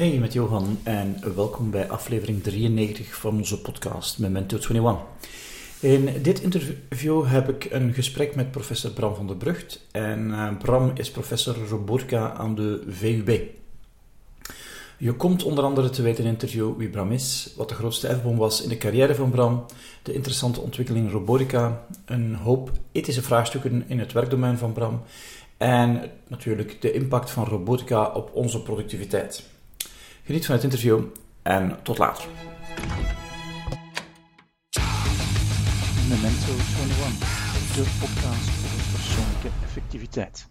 [0.00, 5.06] Hey, met Johan en welkom bij aflevering 93 van onze podcast Memento 21.
[5.80, 9.86] In dit interview heb ik een gesprek met professor Bram van der Brugt.
[9.90, 13.40] En uh, Bram is professor robotica aan de VUB.
[14.96, 18.08] Je komt onder andere te weten in het interview wie Bram is, wat de grootste
[18.08, 19.64] erfboom was in de carrière van Bram,
[20.02, 25.02] de interessante ontwikkeling in robotica, een hoop ethische vraagstukken in het werkdomein van Bram
[25.56, 29.58] en natuurlijk de impact van robotica op onze productiviteit.
[30.30, 31.02] Geniet van het interview
[31.42, 32.28] en tot later.
[36.08, 40.48] Memento 21, de podcast over persoonlijke effectiviteit.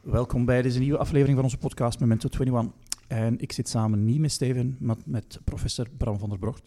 [0.00, 2.72] Welkom bij deze nieuwe aflevering van onze podcast Memento 21.
[3.06, 6.62] En ik zit samen niet met Steven, maar met professor Bram van der Brocht.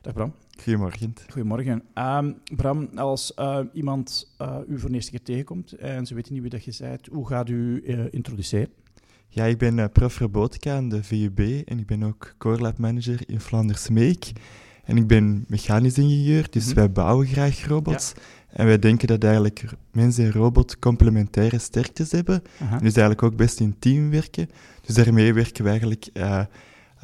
[0.00, 0.34] Dag Bram.
[0.62, 1.14] Goedemorgen.
[1.28, 1.82] Goedemorgen.
[1.94, 6.32] Uh, Bram, als uh, iemand uh, u voor de eerste keer tegenkomt en ze weten
[6.32, 8.84] niet wie dat je bent, hoe gaat u eh, introduceren?
[9.28, 13.20] Ja, ik ben prof robotica aan de VUB en ik ben ook core lab manager
[13.26, 14.32] in Flanders Meek.
[14.84, 16.78] En ik ben mechanisch ingenieur, dus mm -hmm.
[16.78, 18.12] wij bouwen graag robots.
[18.14, 18.22] Ja.
[18.56, 22.42] En wij denken dat eigenlijk mens en robot complementaire sterktes hebben.
[22.44, 22.70] Uh -huh.
[22.70, 24.48] Dus eigenlijk ook best in team werken.
[24.80, 26.40] Dus daarmee werken we eigenlijk uh,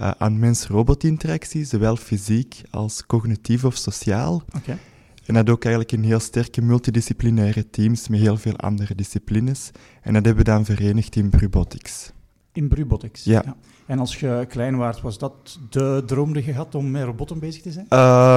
[0.01, 4.42] uh, aan mens-robot-interactie, zowel fysiek als cognitief of sociaal.
[4.57, 4.79] Okay.
[5.27, 9.70] En dat ook eigenlijk in heel sterke multidisciplinaire teams met heel veel andere disciplines.
[10.03, 12.12] En dat hebben we dan verenigd in Brubotics.
[12.53, 13.25] In Brubotics?
[13.25, 13.42] Ja.
[13.45, 13.56] ja.
[13.87, 17.39] En als je klein was, was dat de droom die je had om met robotten
[17.39, 17.87] bezig te zijn?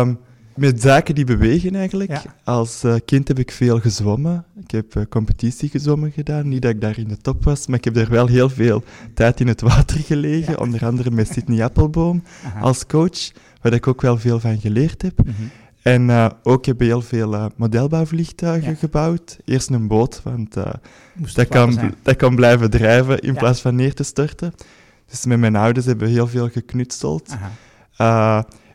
[0.07, 0.19] Um,
[0.55, 2.09] met zaken die bewegen eigenlijk.
[2.09, 2.23] Ja.
[2.43, 4.45] Als uh, kind heb ik veel gezwommen.
[4.63, 6.47] Ik heb uh, competitie gezwommen gedaan.
[6.47, 8.83] Niet dat ik daar in de top was, maar ik heb er wel heel veel
[9.13, 10.51] tijd in het water gelegen.
[10.51, 10.59] Ja.
[10.59, 12.59] Onder andere met Sidney Appelboom Aha.
[12.59, 15.25] als coach, waar ik ook wel veel van geleerd heb.
[15.25, 15.49] Mm -hmm.
[15.85, 18.77] En uh, ook heb ik heel veel uh, modelbouwvliegtuigen ja.
[18.77, 19.37] gebouwd.
[19.43, 20.65] Eerst een boot, want uh,
[21.33, 23.39] dat, kan, dat kan blijven drijven in ja.
[23.39, 24.53] plaats van neer te storten.
[25.09, 27.35] Dus met mijn ouders hebben we heel veel geknutseld.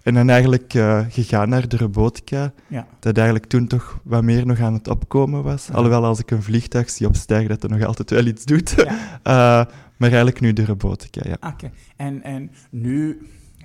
[0.02, 0.72] en dan eigenlijk
[1.08, 2.52] gegaan naar de robotica.
[2.66, 2.86] Ja.
[2.98, 5.68] Dat eigenlijk toen toch wat meer nog aan het opkomen was.
[5.72, 8.74] Alhoewel als ik een vliegtuig zie opstijgen, dat er nog altijd wel iets doet.
[9.98, 11.34] maar eigenlijk nu de robotica, ja.
[11.34, 11.46] Oké.
[11.46, 11.72] Okay.
[11.96, 13.20] En, en nu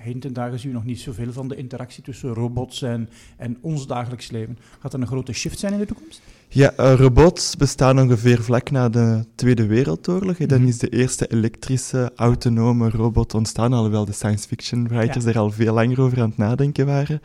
[0.06, 3.58] heden ten dagen zie je nog niet zoveel van de interactie tussen robots en, en
[3.60, 4.58] ons dagelijks leven.
[4.80, 6.20] Gaat er een grote shift zijn in de toekomst?
[6.48, 10.38] Ja, uh, robots bestaan ongeveer vlak na de Tweede Wereldoorlog.
[10.38, 15.30] En dan is de eerste elektrische, autonome robot ontstaan, alhoewel de science fiction writers ja.
[15.30, 17.20] er al veel langer over aan het nadenken waren.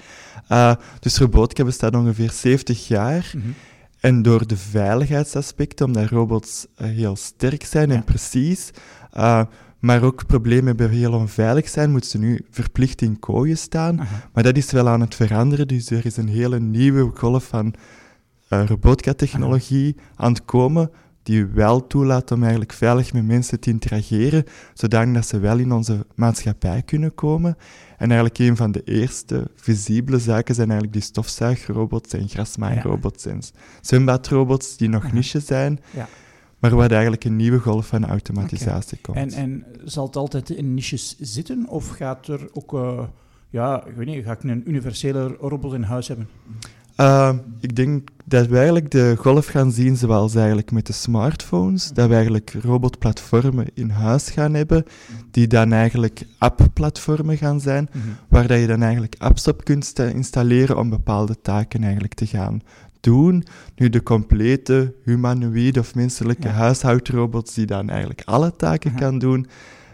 [0.52, 3.32] Uh, dus robotica bestaat ongeveer 70 jaar.
[3.36, 3.54] Mm -hmm.
[4.00, 7.96] En door de veiligheidsaspecten, omdat robots uh, heel sterk zijn ja.
[7.96, 8.72] en precies,
[9.82, 14.00] maar ook problemen hebben heel onveilig zijn, moeten ze nu verplicht in kooien staan.
[14.00, 14.30] Aha.
[14.34, 17.74] Maar dat is wel aan het veranderen, dus er is een hele nieuwe golf van
[18.50, 20.92] uh, robotica-technologie aan het komen,
[21.24, 24.44] die wel toelaat om eigenlijk veilig met mensen te interageren,
[24.74, 27.58] zodat ze wel in onze maatschappij kunnen komen.
[27.98, 33.32] En eigenlijk een van de eerste visibele zaken zijn eigenlijk die stofzuigrobots en grasmaairobots ja.
[33.32, 33.42] en
[33.82, 35.80] zwembadrobots, die nog niche zijn.
[35.92, 36.08] Ja
[36.62, 39.24] maar waar eigenlijk een nieuwe golf van automatisatie okay.
[39.24, 39.34] komt.
[39.34, 43.04] En, en zal het altijd in niches zitten, of gaat er ook, uh,
[43.50, 46.28] ja, ik weet niet, ga ik een universele robot in huis hebben?
[46.98, 51.92] Uh, ik denk dat we eigenlijk de golf gaan zien zoals eigenlijk met de smartphones,
[51.94, 54.86] dat we eigenlijk robotplatformen in huis gaan hebben,
[55.32, 58.02] die dan eigenlijk app-platformen gaan zijn, -hmm.
[58.30, 62.62] waar dat je dan eigenlijk apps op kunt installeren om bepaalde taken eigenlijk te gaan
[63.02, 63.44] doen.
[63.76, 66.54] Nu de complete humanoïde of menselijke Ja.
[66.54, 69.48] huishoudrobots die dan eigenlijk alle taken kan doen,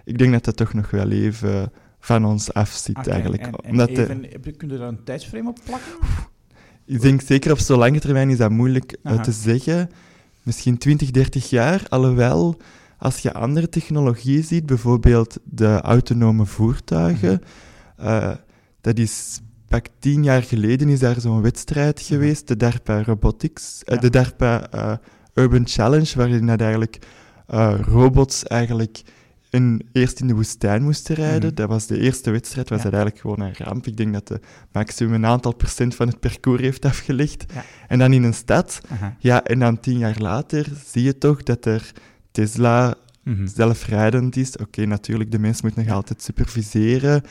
[0.06, 3.41] ik denk dat dat toch nog wel even van ons afziet eigenlijk.
[3.41, 5.91] En, en Omdat de- even, kun je daar een tijdsframe op plakken?
[6.85, 9.22] ik denk zeker op zo'n lange termijn is dat moeilijk eh, Aha.
[9.22, 9.89] te zeggen.
[10.44, 12.57] Misschien 20, 30 jaar, alhoewel
[12.97, 17.41] als je andere technologieën ziet, bijvoorbeeld de autonome voertuigen,
[17.97, 18.07] Mhm.
[18.07, 18.35] eh,
[18.81, 23.95] dat is pak tien jaar geleden is daar zo'n wedstrijd geweest, de DARPA Robotics, eh,
[23.95, 24.01] Ja.
[24.01, 24.94] de DARPA eh,
[25.33, 27.00] Urban Challenge, waarin dat eigenlijk
[27.47, 29.01] eh, robots eigenlijk
[29.50, 31.47] in, eerst in de woestijn moesten rijden.
[31.47, 31.56] Mhm.
[31.56, 32.83] Dat was de eerste wedstrijd, was Ja.
[32.83, 33.88] dat eigenlijk gewoon een ramp.
[33.88, 34.39] Ik denk dat de
[34.71, 37.45] maximum een aantal procent van het parcours heeft afgelegd.
[37.53, 37.63] Ja.
[37.88, 38.81] En dan in een stad,
[39.19, 41.92] ja, en dan tien jaar later zie je toch dat er
[42.31, 42.95] Tesla
[43.27, 43.47] Mhm.
[43.47, 44.57] zelfrijdend is.
[44.57, 47.21] Oké, natuurlijk, de mens moet nog altijd superviseren.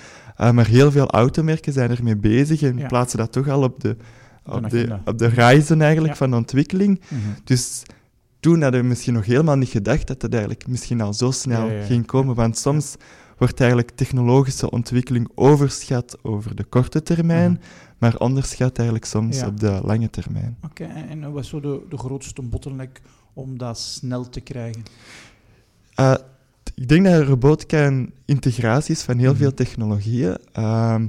[0.40, 2.86] Uh, maar heel veel automerken zijn ermee bezig en Ja.
[2.86, 3.96] plaatsen dat toch al op de,
[4.44, 6.18] op de, op de horizon eigenlijk Ja.
[6.18, 7.00] van de ontwikkeling.
[7.08, 7.20] Mhm.
[7.44, 7.82] Dus
[8.40, 11.66] toen hadden we misschien nog helemaal niet gedacht dat het eigenlijk misschien al zo snel
[11.66, 11.84] Ja, ja, ja.
[11.84, 12.34] ging komen.
[12.34, 12.94] Want soms
[13.38, 17.60] wordt eigenlijk technologische ontwikkeling overschat over de korte termijn, Mhm.
[17.98, 19.46] maar onderschat eigenlijk soms Ja.
[19.46, 20.56] op de lange termijn.
[20.64, 23.00] Oké, en, en wat is zo de, de grootste bottleneck
[23.34, 24.82] om dat snel te krijgen?
[26.00, 26.24] Uh, het
[26.74, 29.38] ik denk dat robotica een integratie is van heel Mhm.
[29.40, 30.36] veel technologieën.
[30.52, 31.06] Ehm,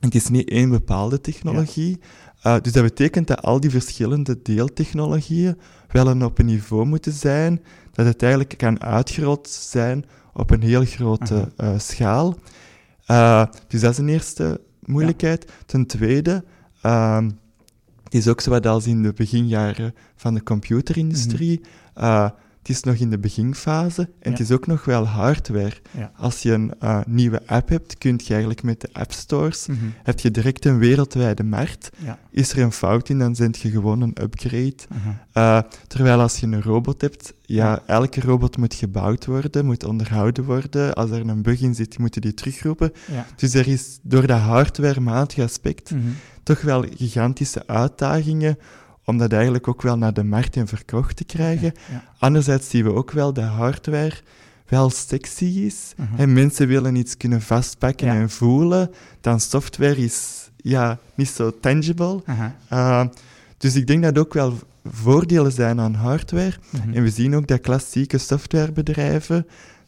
[0.00, 2.00] het is niet één bepaalde technologie.
[2.42, 5.58] Eh, dus dat betekent dat al die verschillende deeltechnologieën
[5.88, 7.62] wel een op een niveau moeten zijn,
[7.92, 11.72] dat het eigenlijk kan uitgerold zijn op een heel grote Aha.
[11.72, 12.38] eh, schaal.
[13.06, 15.52] Eh, dus dat is een eerste moeilijkheid.
[15.66, 16.44] Ten tweede,
[16.82, 17.24] ehm,
[18.04, 21.60] het is ook zo wat als in de beginjaren van de computerindustrie.
[21.94, 22.30] eh,
[22.68, 25.72] het is nog in de beginfase en het is ook nog wel hardware.
[25.90, 26.12] Ja.
[26.16, 29.78] Als je een eh, nieuwe app hebt, kun je eigenlijk met de app stores, Mhm.
[30.02, 31.90] heb je direct een wereldwijde markt.
[32.04, 32.18] Ja.
[32.30, 34.74] Is er een fout in, dan zend je gewoon een upgrade.
[34.92, 35.26] Aha.
[35.66, 40.44] Eh, terwijl als je een robot hebt, ja, elke robot moet gebouwd worden, moet onderhouden
[40.44, 40.94] worden.
[40.94, 42.92] Als er een bug in zit, moeten die terugroepen.
[43.36, 46.00] Dus er is door dat hardware-matige aspect Mhm.
[46.42, 48.58] toch wel gigantische uitdagingen
[49.08, 51.72] om dat eigenlijk ook wel naar de markt en verkocht te krijgen.
[51.90, 52.04] Ja.
[52.18, 54.14] Anderzijds zien we ook wel dat hardware
[54.66, 55.92] wel sexy is.
[55.96, 56.20] Mhm.
[56.20, 58.14] En mensen willen iets kunnen vastpakken Ja.
[58.14, 58.90] en voelen.
[59.20, 62.22] Dan software is ja, niet zo tangible.
[62.24, 62.54] Aha.
[62.72, 63.04] Uh,
[63.56, 66.54] dus ik denk dat ook wel voordelen zijn aan hardware.
[66.70, 66.92] Mhm.
[66.92, 69.46] En we zien ook dat klassieke softwarebedrijven,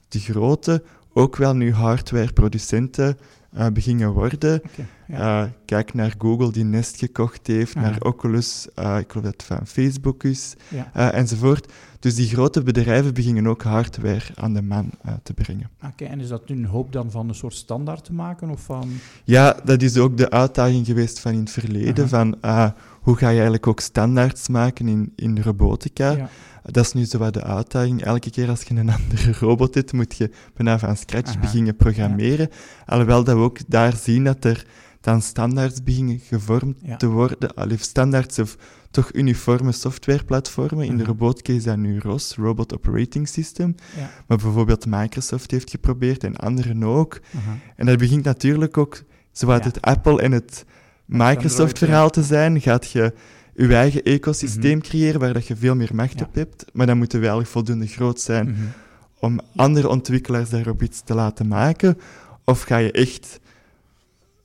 [0.08, 0.82] de grote,
[1.12, 3.19] ook wel nu hardwareproducenten
[3.56, 4.62] uh, beginnen worden.
[5.11, 5.43] Ja.
[5.43, 7.89] Uh, kijk naar Google die Nest gekocht heeft, Aha.
[7.91, 10.91] naar Oculus, uh, ik geloof dat het van Facebook is, Ja.
[10.97, 11.73] uh, enzovoort.
[11.99, 14.91] Dus die grote bedrijven beginnen ook hardware aan de man
[15.23, 15.71] te brengen.
[15.87, 18.51] Oké, en is dat nu een hoop dan van een soort standaard te maken?
[18.51, 18.91] Of van...
[19.25, 22.09] Ja, dat is ook de uitdaging geweest van in het verleden, Aha.
[22.09, 22.37] van
[23.01, 26.11] hoe ga je eigenlijk ook standaards maken in, in robotica.
[26.11, 26.29] Ja.
[26.62, 28.03] Dat is nu zo wat de uitdaging.
[28.03, 31.41] Elke keer als je een andere robot hebt, moet je bijna van scratch Aha.
[31.41, 32.49] beginnen programmeren.
[32.87, 34.67] Alhoewel dat we ook daar zien dat er
[35.00, 36.97] dan standaards beginnen gevormd Ja.
[36.97, 37.55] te worden.
[37.55, 38.56] Allee, standaards of
[38.91, 40.85] toch uniforme softwareplatformen.
[40.87, 41.12] In de Aha.
[41.12, 43.75] robotica is dat nu ROS, Robot Operating System.
[43.97, 44.11] Ja.
[44.26, 47.20] Maar bijvoorbeeld Microsoft heeft geprobeerd en anderen ook.
[47.37, 47.56] Aha.
[47.76, 49.02] En dat begint natuurlijk ook
[49.32, 49.67] zowat Ja.
[49.67, 50.64] het Apple en het
[51.11, 52.61] Android, Microsoft-verhaal te zijn.
[52.61, 53.14] Gaat je
[53.55, 54.87] je eigen ecosysteem Mhm.
[54.87, 56.25] creëren waar dat je veel meer macht Ja.
[56.26, 56.64] op hebt.
[56.73, 58.61] Maar dan moet je wel voldoende groot zijn Mhm.
[59.20, 61.99] om andere ontwikkelaars daarop iets te laten maken.
[62.44, 63.41] Of ga je echt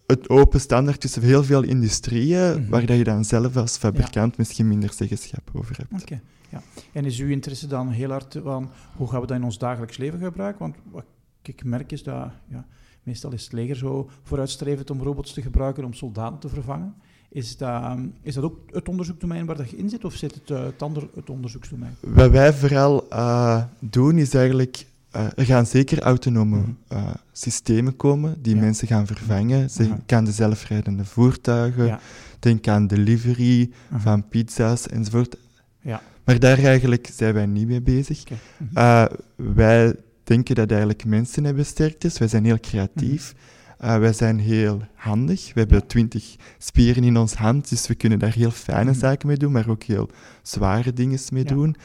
[0.07, 2.69] het open standaard tussen heel veel industrieën, Mhm.
[2.69, 6.02] waar dat je dan zelf als fabrikant misschien minder zeggenschap over hebt.
[6.04, 6.62] Oké, ja.
[6.92, 9.98] En is uw interesse dan heel hard van hoe gaan we dat in ons dagelijks
[9.98, 10.60] leven gebruiken?
[10.60, 11.06] Want wat
[11.42, 12.66] ik merk is dat ja,
[13.04, 16.94] meestal is het leger zo vooruitstrevend om robots te gebruiken om soldaten te vervangen.
[17.30, 20.50] Is dat, is dat ook het onderzoekdomein waar dat je in zit, of zit het,
[20.52, 21.96] eh, het, ander, het onderzoeksdomein?
[22.00, 24.86] Wat wij vooral eh, doen, is eigenlijk...
[25.16, 26.70] eh, er gaan zeker autonome Mhm.
[26.88, 28.62] eh, systemen komen die Ja.
[28.62, 29.68] mensen gaan vervangen.
[29.78, 30.18] Denk Aha.
[30.18, 32.00] aan de zelfrijdende voertuigen, Ja.
[32.40, 34.00] denk aan delivery Aha.
[34.00, 35.36] van pizza's enzovoort.
[35.82, 36.02] Ja.
[36.26, 38.24] Maar daar eigenlijk zijn wij niet mee bezig.
[38.24, 38.78] Mhm.
[38.78, 42.18] Eh, wij denken dat eigenlijk mensen hebben sterktes.
[42.18, 43.34] Wij zijn heel creatief.
[43.78, 45.54] Wij zijn heel handig.
[45.54, 49.00] We hebben twintig spieren in ons hand, dus we kunnen daar heel fijne Mhm.
[49.00, 50.10] zaken mee doen, maar ook heel
[50.42, 51.76] zware dingen mee doen.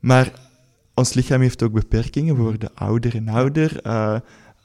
[0.00, 0.32] Maar
[0.94, 2.36] ons lichaam heeft ook beperkingen.
[2.36, 3.80] We worden ouder en ouder.
[3.82, 4.16] Eh,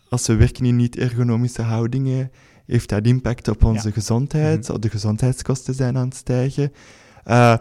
[0.09, 2.31] als we werken in niet-ergonomische houdingen,
[2.65, 3.93] heeft dat impact op onze Ja.
[3.93, 4.67] gezondheid.
[4.67, 4.79] Mhm.
[4.79, 6.71] De gezondheidskosten zijn aan het stijgen.
[7.23, 7.55] Eh,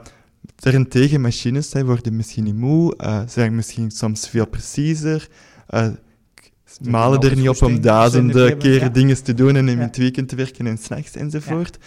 [0.57, 5.29] daarentegen, machines hè, worden misschien niet moe, eh, zijn misschien soms veel preciezer,
[5.67, 5.99] hebben
[6.83, 8.89] malen er niet op om duizenden keren ja.
[8.89, 9.83] dingen te doen en in Ja.
[9.85, 11.79] het weekend te werken en s'nachts enzovoort.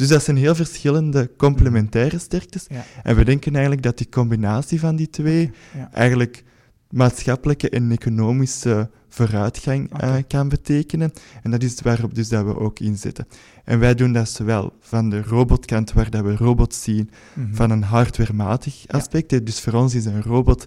[0.00, 2.66] Dus dat zijn heel verschillende complementaire sterktes.
[2.68, 2.84] Ja.
[3.02, 5.90] En we denken eigenlijk dat die combinatie van die twee Ja.
[5.92, 6.44] eigenlijk
[6.90, 11.12] maatschappelijke en economische vooruitgang eh, kan betekenen.
[11.42, 13.26] En dat is waarop dus dat we ook inzetten.
[13.64, 17.54] En wij doen dat zowel van de robotkant, waar dat we robots zien, Mhm.
[17.54, 19.30] van een hardwarematig aspect.
[19.30, 19.42] hè.
[19.42, 20.66] Dus voor ons is een robot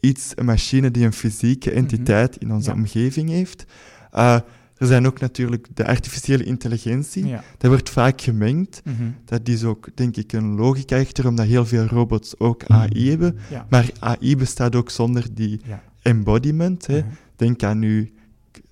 [0.00, 2.78] iets, een machine die een fysieke entiteit in onze Mhm.
[2.78, 2.84] Ja.
[2.84, 3.64] omgeving heeft.
[4.10, 4.38] Eh,
[4.84, 7.26] er zijn ook natuurlijk de artificiële intelligentie.
[7.26, 7.44] Ja.
[7.58, 8.80] Dat wordt vaak gemengd.
[8.84, 9.02] Mhm.
[9.24, 13.38] Dat is ook, denk ik, een logica echter, omdat heel veel robots ook AI hebben.
[13.50, 13.66] Ja.
[13.70, 15.82] Maar AI bestaat ook zonder die Ja.
[16.02, 16.86] embodiment.
[16.86, 16.98] Hè.
[16.98, 17.08] Mhm.
[17.36, 18.06] Denk aan uw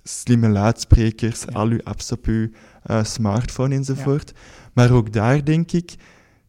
[0.03, 2.49] slimme luidsprekers, al uw apps op uw
[2.83, 4.33] eh, smartphone enzovoort.
[4.73, 5.95] Maar ook daar denk ik,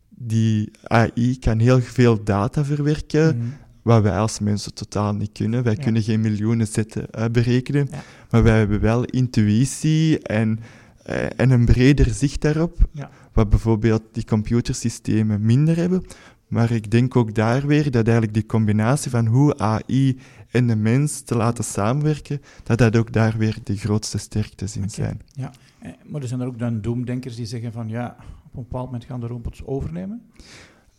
[0.08, 3.46] die AI kan heel veel data verwerken, Mhm.
[3.84, 5.62] Wat wij als mensen totaal niet kunnen.
[5.62, 5.82] Wij Ja.
[5.82, 8.02] kunnen geen miljoenen zetten berekenen, Ja.
[8.30, 10.58] maar wij hebben wel intuïtie en,
[11.02, 13.10] eh, en een breder zicht daarop, Ja.
[13.32, 16.04] wat bijvoorbeeld die computersystemen minder hebben.
[16.48, 20.18] Maar ik denk ook daar weer dat eigenlijk die combinatie van hoe AI
[20.50, 24.90] en de mens te laten samenwerken, dat dat ook daar weer de grootste sterktes in
[24.90, 25.20] zijn.
[25.32, 25.50] Ja.
[25.78, 28.84] Eh, Maar er zijn er ook dan doemdenkers die zeggen van ja, op een bepaald
[28.84, 30.22] moment gaan de robots overnemen.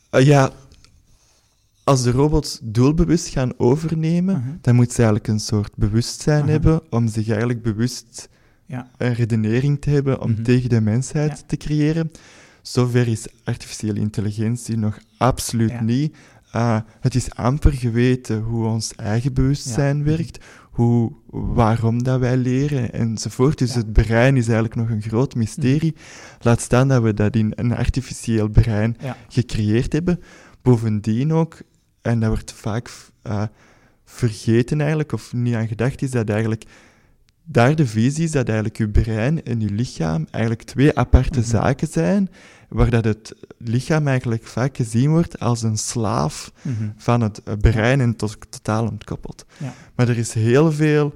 [0.10, 0.52] Eh, ja,
[1.86, 4.50] als de robots doelbewust gaan overnemen, Mhm.
[4.62, 6.52] dan moet ze eigenlijk een soort bewustzijn Mhm.
[6.52, 8.30] hebben om zich eigenlijk bewust
[8.66, 8.90] Ja.
[8.98, 10.44] een redenering te hebben om Mhm.
[10.44, 11.44] tegen de mensheid Ja.
[11.48, 12.12] te creëren.
[12.62, 15.82] Zover is artificiële intelligentie nog absoluut Ja.
[15.84, 16.16] niet.
[16.56, 22.94] Uh, het is amper geweten hoe ons eigen bewustzijn werkt, hoe, waarom dat wij leren
[22.94, 23.58] enzovoort.
[23.58, 23.70] Dus.
[23.70, 23.78] Mhm.
[23.78, 25.96] het brein is eigenlijk nog een groot mysterie.
[26.42, 30.20] Laat staan dat we dat in een artificieel brein gecreëerd hebben.
[30.62, 31.58] Bovendien ook,
[32.06, 32.90] en dat wordt vaak
[33.28, 33.44] uh,
[34.06, 36.64] vergeten eigenlijk, of niet aan gedacht, is dat eigenlijk
[37.44, 41.48] daar de visie is dat eigenlijk je brein en je lichaam eigenlijk twee aparte Mhm.
[41.50, 42.30] zaken zijn,
[42.70, 46.90] waar dat het lichaam eigenlijk vaak gezien wordt als een slaaf Mhm.
[46.98, 49.46] van het eh, brein en tot, totaal ontkoppeld.
[49.58, 49.74] Ja.
[49.96, 51.14] Maar er is heel veel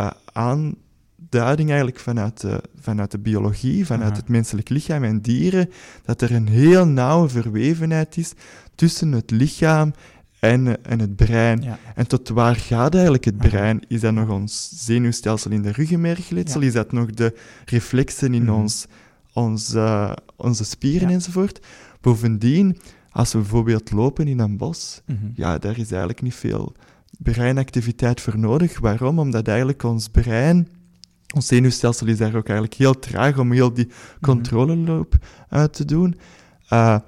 [0.00, 4.18] uh, aanduiding eigenlijk vanuit de, vanuit de biologie, vanuit Aha.
[4.18, 5.70] het menselijk lichaam en dieren,
[6.04, 8.32] dat er een heel nauwe verwevenheid is
[8.74, 9.92] tussen het lichaam
[10.40, 11.62] en, en het brein.
[11.62, 11.78] Ja.
[11.94, 13.48] En tot waar gaat eigenlijk het Aha.
[13.48, 13.80] brein?
[13.88, 16.60] Is dat nog ons zenuwstelsel in de ruggenmergletsel?
[16.60, 16.66] Ja.
[16.66, 18.52] Is dat nog de reflexen in Mhm.
[18.52, 18.86] ons,
[19.32, 21.14] ons, eh, onze spieren Ja.
[21.14, 21.66] enzovoort?
[22.00, 22.78] Bovendien,
[23.10, 25.16] als we bijvoorbeeld lopen in een bos, Mhm.
[25.34, 26.72] ja, daar is eigenlijk niet veel
[27.18, 28.78] breinactiviteit voor nodig.
[28.78, 29.18] Waarom?
[29.18, 30.68] Omdat eigenlijk ons brein,
[31.34, 33.94] ons zenuwstelsel is daar ook eigenlijk heel traag om heel die Mhm.
[34.20, 35.14] controleloop
[35.48, 36.16] uit te doen.
[36.72, 36.98] Uh,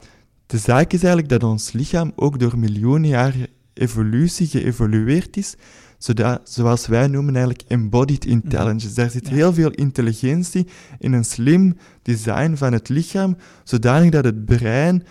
[0.50, 5.54] de zaak is eigenlijk dat ons lichaam ook door miljoenen jaren evolutie geëvolueerd is,
[5.99, 8.95] zodat, zoals wij noemen eigenlijk embodied intelligence.
[8.95, 9.35] Daar zit Ja.
[9.35, 10.66] heel veel intelligentie
[10.99, 15.02] in een slim design van het lichaam, zodanig dat het brein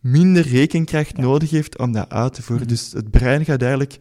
[0.00, 1.22] minder rekenkracht Ja.
[1.22, 2.66] nodig heeft om dat uit te voeren.
[2.66, 2.74] Mhm.
[2.74, 3.96] Dus het brein gaat eigenlijk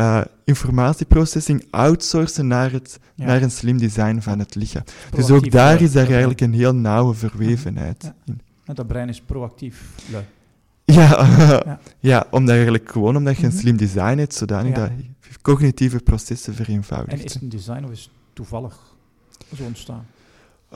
[0.00, 3.24] uh, informatieprocessing outsourcen naar, het, Ja.
[3.26, 4.82] naar een slim design van het lichaam.
[5.14, 8.14] Dus ook daar is daar eigenlijk een heel nauwe verwevenheid Ja.
[8.26, 8.40] in.
[8.74, 9.82] Dat brein is proactief.
[10.12, 10.24] lui.
[10.84, 11.80] Ja, Ja.
[11.98, 12.26] ja.
[12.30, 13.58] omdat eigenlijk gewoon omdat je een Mhm.
[13.58, 14.80] slim design hebt, zodanig Ja.
[14.80, 14.90] dat
[15.42, 18.94] cognitieve processen vereenvoudigd En is het een design of is het toevallig
[19.56, 20.06] zo ontstaan?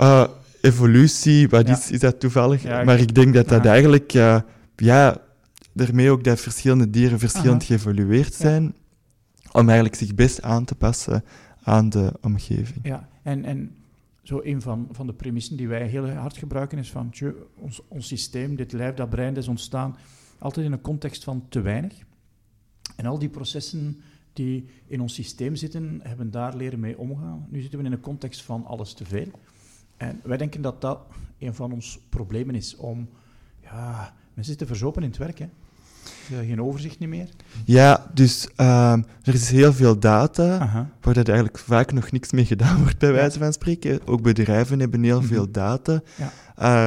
[0.00, 0.24] Uh,
[0.60, 1.76] evolutie, wat Ja.
[1.76, 2.62] is, is dat toevallig?
[2.62, 4.40] Ja, ik- maar ik denk dat dat eigenlijk, uh,
[4.76, 5.16] ja,
[5.72, 7.64] daarmee ook dat verschillende dieren verschillend Aha.
[7.64, 8.40] geëvolueerd Ja.
[8.40, 8.74] zijn,
[9.52, 11.24] om eigenlijk zich best aan te passen
[11.62, 12.80] aan de omgeving.
[12.82, 13.74] Ja, en, en
[14.22, 17.12] zo een van, van de premissen die wij heel hard gebruiken is van
[17.54, 19.96] ons, ons systeem, dit lijf, dat brein, dat is ontstaan
[20.38, 21.98] altijd in een context van te weinig.
[22.96, 24.00] En al die processen
[24.32, 27.46] die in ons systeem zitten, hebben daar leren mee omgaan.
[27.50, 29.30] Nu zitten we in een context van alles te veel.
[29.96, 31.00] En wij denken dat dat
[31.38, 33.08] een van ons problemen is om...
[33.60, 35.48] Ja, mensen zitten verzopen in het werk, hè.
[36.46, 37.28] Geen overzicht niet meer.
[37.64, 40.90] Ja, dus um, er is heel veel data, Aha.
[41.00, 44.00] waar dat eigenlijk vaak nog niks mee gedaan wordt, bij wijze van spreken.
[44.06, 45.28] Ook bedrijven hebben heel Mhm.
[45.28, 46.32] veel data, Ja.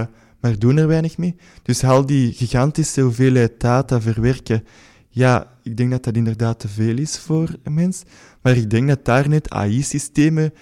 [0.02, 0.06] uh,
[0.40, 1.36] maar doen er weinig mee.
[1.64, 4.64] Dus al die gigantische hoeveelheid data verwerken,
[5.10, 8.04] ja, ik denk dat dat inderdaad te veel is voor een mens.
[8.42, 10.54] Maar ik denk dat daar net AI-systemen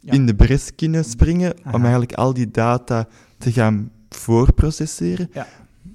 [0.00, 0.12] Ja.
[0.12, 1.74] in de bres kunnen springen, Aha.
[1.74, 3.08] om eigenlijk al die data
[3.38, 5.30] te gaan voorprocesseren.
[5.32, 5.46] Ja.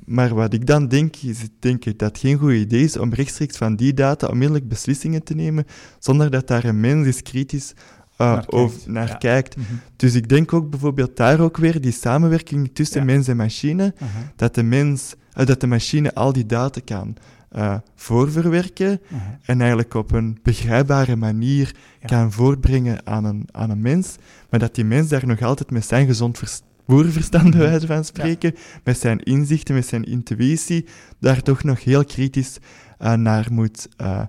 [0.06, 3.14] Maar wat ik dan denk, is ik denk dat het geen goed idee is om
[3.14, 5.66] rechtstreeks van die data onmiddellijk beslissingen te nemen,
[6.00, 8.52] zonder dat daar een mens eens kritisch uh, Naar kijkt.
[8.52, 9.14] over, naar Ja.
[9.16, 9.56] kijkt.
[9.58, 9.66] Mhm.
[9.96, 13.06] Dus ik denk ook bijvoorbeeld daar ook weer die samenwerking tussen Ja.
[13.06, 14.32] mens en machine, Aha.
[14.36, 17.16] dat de, mens, uh, dat de machine al die data kan
[17.56, 19.38] uh, voorverwerken Aha.
[19.46, 22.08] en eigenlijk op een begrijpbare manier Ja.
[22.08, 24.16] kan voortbrengen aan een, aan een mens,
[24.50, 28.06] maar dat die mens daar nog altijd met zijn gezond vers- boerenverstand, bij wijze van
[28.06, 30.86] spreken, met zijn inzichten, met zijn intuïtie,
[31.20, 32.58] daar toch nog heel kritisch
[33.02, 34.22] uh, naar moet uh,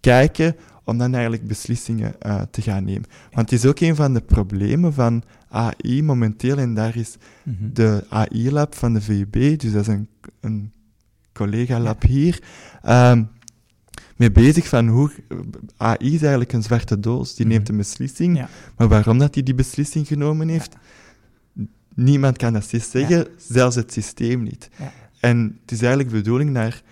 [0.00, 3.04] kijken, om dan eigenlijk beslissingen uh, te gaan nemen.
[3.32, 7.72] Want het is ook een van de problemen van AI momenteel, en daar is Mhm.
[7.72, 10.08] de AI-lab van de VUB, dus dat is een,
[10.40, 10.72] een
[11.32, 12.42] collega-lab hier,
[12.88, 13.28] um,
[14.16, 15.10] mee bezig van hoe...
[15.76, 17.54] AI is eigenlijk een zwarte doos, die Mhm.
[17.54, 18.48] neemt een beslissing, Ja.
[18.76, 20.76] maar waarom dat hij die beslissing genomen heeft,
[21.94, 24.68] niemand kan dat zeggen, zelfs het systeem niet.
[24.78, 24.92] Ja.
[25.20, 26.82] En het is eigenlijk de bedoeling naar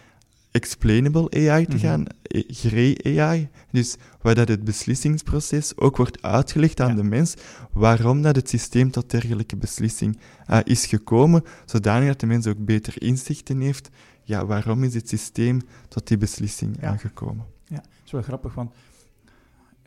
[0.51, 1.85] explainable AI te Mhm.
[1.85, 6.95] gaan, eh, grey AI, dus waar dat het beslissingsproces ook wordt uitgelegd aan Ja.
[6.95, 7.35] de mens,
[7.73, 10.19] waarom dat het systeem tot dergelijke beslissing
[10.51, 13.89] uh, is gekomen, zodanig dat de mens ook beter inzichten heeft,
[14.25, 16.93] ja, waarom is het systeem tot die beslissing Ja.
[16.93, 17.45] uh, gekomen.
[17.67, 18.73] Ja, dat is wel grappig, want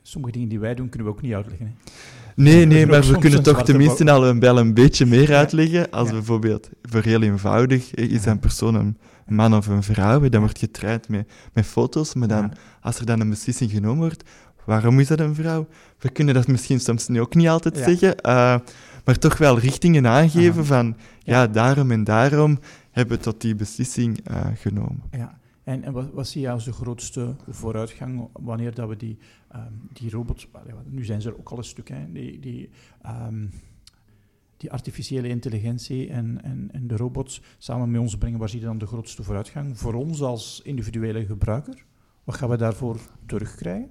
[0.01, 1.65] sommige dingen die wij doen, kunnen we ook niet uitleggen.
[1.65, 1.90] Hè.
[2.35, 5.89] Nee, nee, maar we kunnen toch tenminste al een, wel een beetje meer uitleggen.
[5.89, 10.59] Als bijvoorbeeld, voor heel eenvoudig, is een persoon een man of een vrouw, dan wordt
[10.59, 14.23] getraind met, met foto's, maar dan, als er dan een beslissing genomen wordt,
[14.65, 15.67] waarom is dat een vrouw?
[15.99, 18.55] We kunnen dat misschien soms ook niet altijd zeggen, eh,
[19.05, 20.63] maar toch wel richtingen aangeven Aha.
[20.63, 21.41] van, ja.
[21.41, 21.47] Ja.
[21.47, 22.59] daarom en daarom
[22.91, 25.03] hebben we tot die beslissing eh, genomen.
[25.11, 25.39] Ja.
[25.71, 29.17] En, wat, wat, zie je als de grootste vooruitgang wanneer dat we die,
[29.55, 30.47] um, die robots...
[30.85, 32.39] Nu zijn ze er ook al een stuk, hè, die...
[32.39, 32.69] die
[33.05, 33.49] um,
[34.61, 38.65] die artificiële intelligentie en, en, en de robots samen met ons brengen, waar zie je
[38.65, 39.79] dan de grootste vooruitgang?
[39.79, 41.85] Voor ons als individuele gebruiker,
[42.23, 43.89] wat gaan we daarvoor terugkrijgen?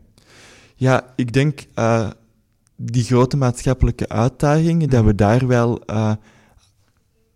[0.74, 2.10] Ja, ik denk uh,
[2.76, 6.12] die grote maatschappelijke uitdagingen, dat we daar wel uh,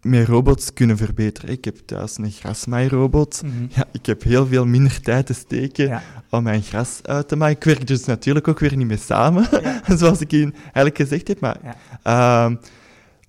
[0.05, 1.51] met robots kunnen verbeteren.
[1.51, 3.43] Ik heb thuis een grasmaairobot.
[3.45, 3.69] Mm -hmm.
[3.71, 6.03] ja, ik heb heel veel minder tijd te steken ja.
[6.31, 7.57] om mijn gras uit te maaien.
[7.57, 9.83] Ik werk dus natuurlijk ook weer niet mee samen, ja.
[9.97, 11.41] zoals ik in eigenlijk gezegd heb.
[11.41, 11.59] Maar
[12.05, 12.47] ja.
[12.49, 12.57] uh,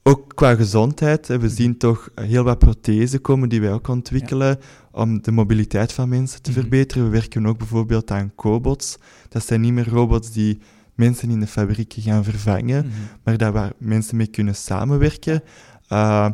[0.03, 4.59] ook qua gezondheid, we zien toch heel wat prothesen komen die wij ook ontwikkelen
[4.91, 6.63] om de mobiliteit van mensen te mm -hmm.
[6.63, 7.03] verbeteren.
[7.03, 8.97] We werken ook bijvoorbeeld aan cobots.
[9.29, 10.59] Dat zijn niet meer robots die
[10.93, 13.07] mensen in de fabrieken gaan vervangen, mm -hmm.
[13.23, 15.43] maar daar waar mensen mee kunnen samenwerken.
[15.89, 16.29] Uh,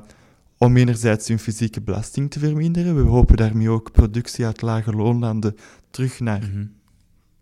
[0.64, 2.96] om enerzijds hun fysieke belasting te verminderen.
[2.96, 5.56] We hopen daarmee ook productie uit lage loonlanden
[5.90, 6.72] terug naar mm -hmm.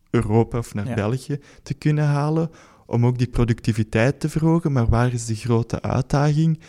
[0.09, 0.93] Europa of naar ja.
[0.93, 2.49] België te kunnen halen,
[2.85, 4.71] om ook die productiviteit te verhogen.
[4.71, 6.59] Maar waar is de grote uitdaging?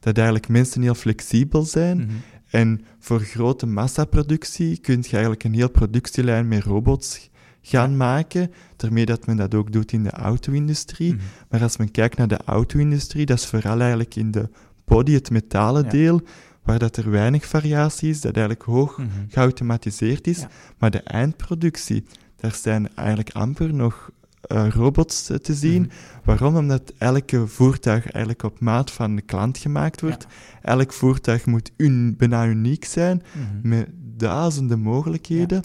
[0.00, 1.96] Dat eigenlijk mensen heel flexibel zijn.
[1.96, 2.20] Mm -hmm.
[2.50, 7.30] En voor grote massaproductie kun je eigenlijk een heel productielijn met robots
[7.60, 11.12] gaan maken, daarmee dat men dat ook doet in de auto-industrie.
[11.12, 11.26] Mm -hmm.
[11.50, 14.48] Maar als men kijkt naar de auto-industrie, dat is vooral eigenlijk in de
[14.92, 15.90] body, het metalen ja.
[15.90, 16.20] deel,
[16.62, 19.26] waar dat er weinig variatie is, dat eigenlijk hoog mm -hmm.
[19.28, 20.38] geautomatiseerd is.
[20.38, 20.48] Ja.
[20.78, 22.04] Maar de eindproductie,
[22.36, 24.10] daar zijn eigenlijk amper nog
[24.52, 25.82] uh, robots uh, te zien.
[25.82, 26.20] Mm -hmm.
[26.24, 26.56] Waarom?
[26.56, 30.26] Omdat elke voertuig eigenlijk op maat van de klant gemaakt wordt.
[30.62, 30.68] Ja.
[30.76, 33.68] Elk voertuig moet un bijna uniek zijn, mm -hmm.
[33.68, 35.62] met duizenden mogelijkheden.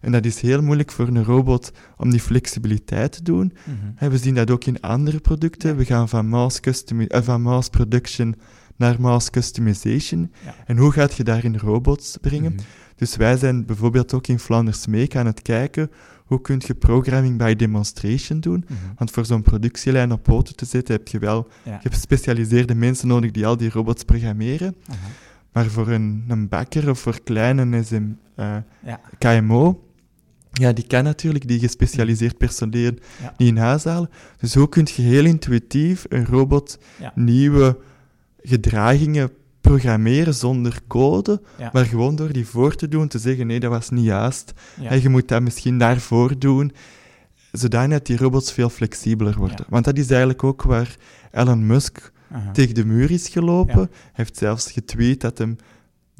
[0.00, 3.52] En dat is heel moeilijk voor een robot om die flexibiliteit te doen.
[3.64, 4.10] Mm -hmm.
[4.10, 5.76] We zien dat ook in andere producten.
[5.76, 8.34] We gaan van mass, custom, uh, van mass production
[8.80, 10.32] naar mass customization.
[10.44, 10.54] Ja.
[10.66, 12.52] En hoe gaat je daar in robots brengen?
[12.52, 12.66] Mm -hmm.
[12.96, 15.90] Dus wij zijn bijvoorbeeld ook in Flanders Make aan het kijken
[16.24, 18.64] hoe kun je programming by demonstration doen.
[18.68, 18.92] Mm -hmm.
[18.96, 21.80] Want voor zo'n productielijn op poten te zetten heb je wel ja.
[21.82, 24.76] gespecialiseerde mensen nodig die al die robots programmeren.
[25.52, 29.00] Maar voor een, een bakker of voor kleine SM, uh, ja.
[29.18, 29.84] KMO,
[30.52, 33.34] ja, die kan natuurlijk die gespecialiseerd personeel ja.
[33.36, 34.10] niet in huis halen.
[34.38, 36.78] Dus hoe kun je heel intuïtief een robot
[37.14, 37.78] nieuwe
[38.42, 41.70] gedragingen programmeren zonder code, ja.
[41.72, 44.52] maar gewoon door die voor te doen, te zeggen, nee, dat was niet juist.
[44.80, 44.90] Ja.
[44.90, 46.72] En je moet dat misschien daarvoor doen,
[47.52, 49.56] zodanig die robots veel flexibeler worden.
[49.58, 49.66] Ja.
[49.68, 50.96] Want dat is eigenlijk ook waar
[51.30, 52.50] Elon Musk uh -huh.
[52.50, 53.76] tegen de muur is gelopen.
[53.76, 55.56] Hij heeft zelfs getweet dat hem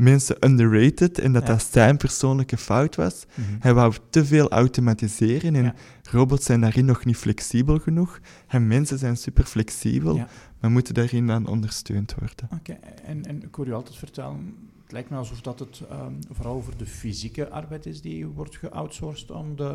[0.01, 3.25] mensen underrated en dat dat zijn persoonlijke fout was.
[3.35, 3.57] Mm -hmm.
[3.61, 5.75] Hij wou te veel automatiseren en
[6.11, 8.21] robots zijn daarin nog niet flexibel genoeg.
[8.47, 10.27] En mensen zijn super flexibel
[10.61, 12.49] maar moeten daarin dan ondersteund worden.
[12.53, 12.79] Oké, okay.
[13.05, 16.55] en, en ik hoor je altijd vertellen, het lijkt me alsof dat het um, vooral
[16.55, 19.75] over de fysieke arbeid is die wordt geoutsourced aan de,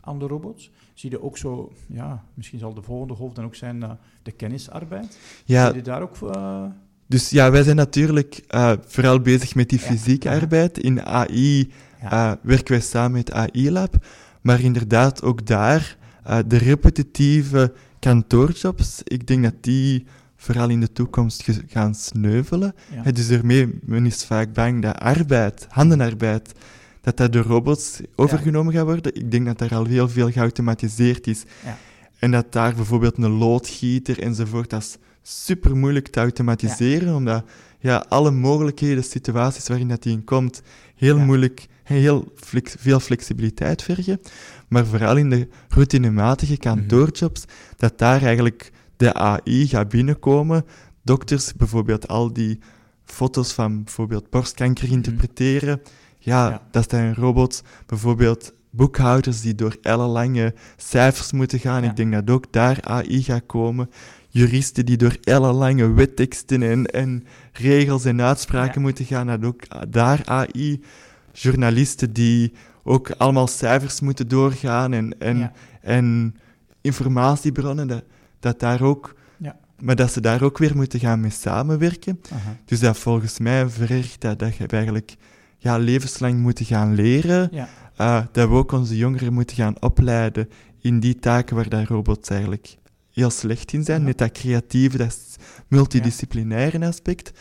[0.00, 0.70] aan de robots.
[0.94, 3.90] Zie je ook zo, ja, misschien zal de volgende golf dan ook zijn uh,
[4.22, 5.18] de kennisarbeid.
[5.44, 5.66] Ja.
[5.66, 6.16] Zie je daar ook...
[6.20, 6.66] Uh...
[7.06, 10.34] Dus ja, wij zijn natuurlijk uh, vooral bezig met die fysieke ja.
[10.34, 10.78] arbeid.
[10.78, 12.38] In AI ja.
[12.42, 14.06] werken wij samen met AI Lab,
[14.40, 15.96] maar inderdaad ook daar,
[16.46, 22.74] de repetitieve kantoorjobs, ik denk dat die vooral in de toekomst gaan sneuvelen.
[23.04, 23.12] Ja.
[23.12, 26.52] Dus daarmee, men is vaak bang dat arbeid, handenarbeid,
[27.00, 28.78] dat dat door robots overgenomen ja.
[28.78, 29.14] gaat worden.
[29.14, 31.42] Ik denk dat daar al heel veel geautomatiseerd is.
[31.64, 31.78] Ja.
[32.18, 37.44] En dat daar bijvoorbeeld een loodgieter enzovoort, dat is super moeilijk te automatiseren, omdat
[37.78, 40.62] ja, alle mogelijkheden, situaties waarin dat die in komt,
[40.94, 44.20] heel moeilijk, heel flex, veel flexibiliteit vergen.
[44.68, 47.74] Maar vooral in de routinematige kantoorjobs, mm -hmm.
[47.76, 50.64] dat daar eigenlijk de AI gaat binnenkomen.
[51.02, 52.58] Dokters bijvoorbeeld al die
[53.04, 54.94] foto's van bijvoorbeeld borstkanker mhm.
[54.94, 55.82] interpreteren.
[56.18, 57.62] Ja, ja, dat zijn robots.
[57.86, 61.82] Bijvoorbeeld boekhouders die door ellenlange cijfers moeten gaan.
[61.82, 61.90] Ja.
[61.90, 63.90] Ik denk dat ook daar AI gaat komen.
[64.34, 68.80] Juristen die door ellenlange wetteksten en, en regels en uitspraken ja.
[68.80, 69.26] moeten gaan.
[69.26, 70.80] Dat ook daar AI.
[71.32, 76.36] Journalisten die ook allemaal cijfers moeten doorgaan en, en, en
[76.80, 77.88] informatiebronnen.
[77.88, 78.04] Dat,
[78.40, 79.56] dat daar ook, ja.
[79.80, 82.20] maar dat ze daar ook weer moeten gaan mee samenwerken.
[82.64, 85.14] Dus dat volgens mij vergt dat, dat je eigenlijk
[85.58, 87.48] ja, levenslang moeten gaan leren.
[87.52, 87.68] Ja.
[88.00, 90.48] Uh, dat we ook onze jongeren moeten gaan opleiden
[90.80, 92.76] in die taken waar daar robots eigenlijk
[93.14, 94.00] heel slecht in zijn.
[94.00, 94.06] Ja.
[94.06, 95.36] Net dat creatieve, dat
[95.68, 97.32] multidisciplinaire aspect.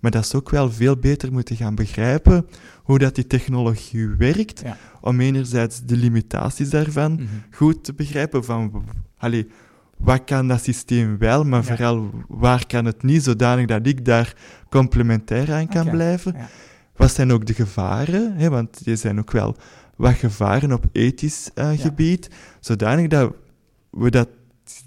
[0.00, 2.46] Maar dat ze ook wel veel beter moeten gaan begrijpen
[2.82, 4.60] hoe dat die technologie werkt.
[4.64, 4.76] Ja.
[5.00, 7.42] Om enerzijds de limitaties daarvan mm -hmm.
[7.50, 8.44] goed te begrijpen.
[8.44, 8.84] Van,
[9.16, 9.48] allee,
[9.96, 14.36] wat kan dat systeem wel, maar vooral waar kan het niet, zodanig dat ik daar
[14.70, 15.92] complementair aan kan okay.
[15.92, 16.36] blijven.
[16.96, 18.32] Wat zijn ook de gevaren?
[18.36, 18.48] Hè?
[18.48, 19.56] Want die zijn ook wel
[19.96, 23.34] wat gevaren op ethisch uh, gebied, zodanig dat
[23.90, 24.28] we dat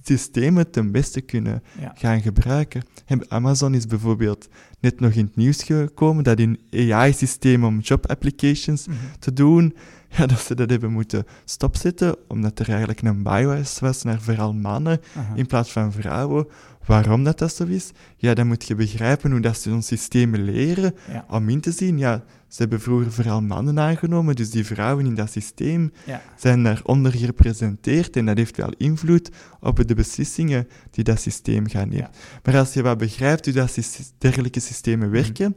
[0.07, 1.63] systemen ten beste kunnen
[1.93, 2.83] gaan gebruiken.
[3.05, 4.47] En Amazon is bijvoorbeeld
[4.79, 8.97] net nog in het nieuws gekomen dat in AI-systeem om job applications mhm.
[9.19, 9.75] te doen,
[10.17, 14.53] ja, dat ze dat hebben moeten stopzetten, omdat er eigenlijk een bias was naar vooral
[14.53, 15.01] mannen
[15.35, 16.47] in plaats van vrouwen.
[16.85, 17.91] Waarom dat, dat zo is?
[18.17, 20.95] Ja, dan moet je begrijpen hoe dat ze ons systemen leren
[21.29, 21.97] om in te zien.
[21.97, 25.91] Ja, ze hebben vroeger vooral mannen aangenomen, dus die vrouwen in dat systeem
[26.35, 31.89] zijn daar ondergerepresenteerd en dat heeft wel invloed op de beslissingen die dat systeem gaan
[31.89, 32.09] nemen.
[32.43, 33.77] Maar als je wat begrijpt hoe dat
[34.17, 35.17] dergelijke systemen mhm.
[35.17, 35.55] werken,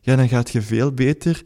[0.00, 1.44] ja, dan gaat je veel beter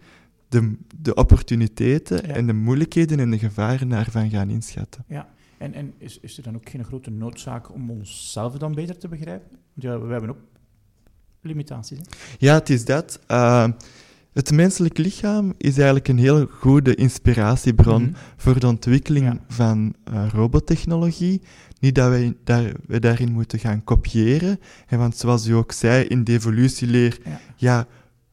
[0.50, 5.04] de, de opportuniteiten en de moeilijkheden en de gevaren daarvan gaan inschatten.
[5.08, 8.98] Ja, en, en is, is er dan ook geen grote noodzaak om onszelf dan beter
[8.98, 9.48] te begrijpen?
[9.50, 10.38] Want ja, we hebben ook
[11.40, 11.98] limitaties.
[11.98, 12.04] Hè?
[12.38, 13.20] Ja, het is dat.
[13.28, 13.68] Uh,
[14.32, 18.12] het menselijk lichaam is eigenlijk een heel goede inspiratiebron mhm.
[18.36, 21.42] voor de ontwikkeling van uh, robottechnologie.
[21.80, 24.60] Niet dat wij daar, we daarin moeten gaan kopiëren.
[24.86, 27.86] En want zoals u ook zei, in de evolutieleer, ja, ja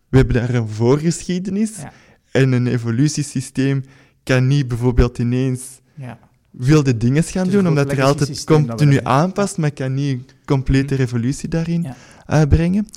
[0.09, 1.77] we hebben daar een voorgeschiedenis.
[1.77, 1.91] Ja.
[2.37, 3.83] En een evolutiesysteem
[4.23, 5.61] kan niet bijvoorbeeld ineens
[5.95, 6.19] ja.
[6.51, 11.03] wilde dingen gaan doen, omdat er altijd continu aanpast, maar kan niet complete mhm.
[11.03, 11.87] revolutie daarin
[12.25, 12.87] uitbrengen.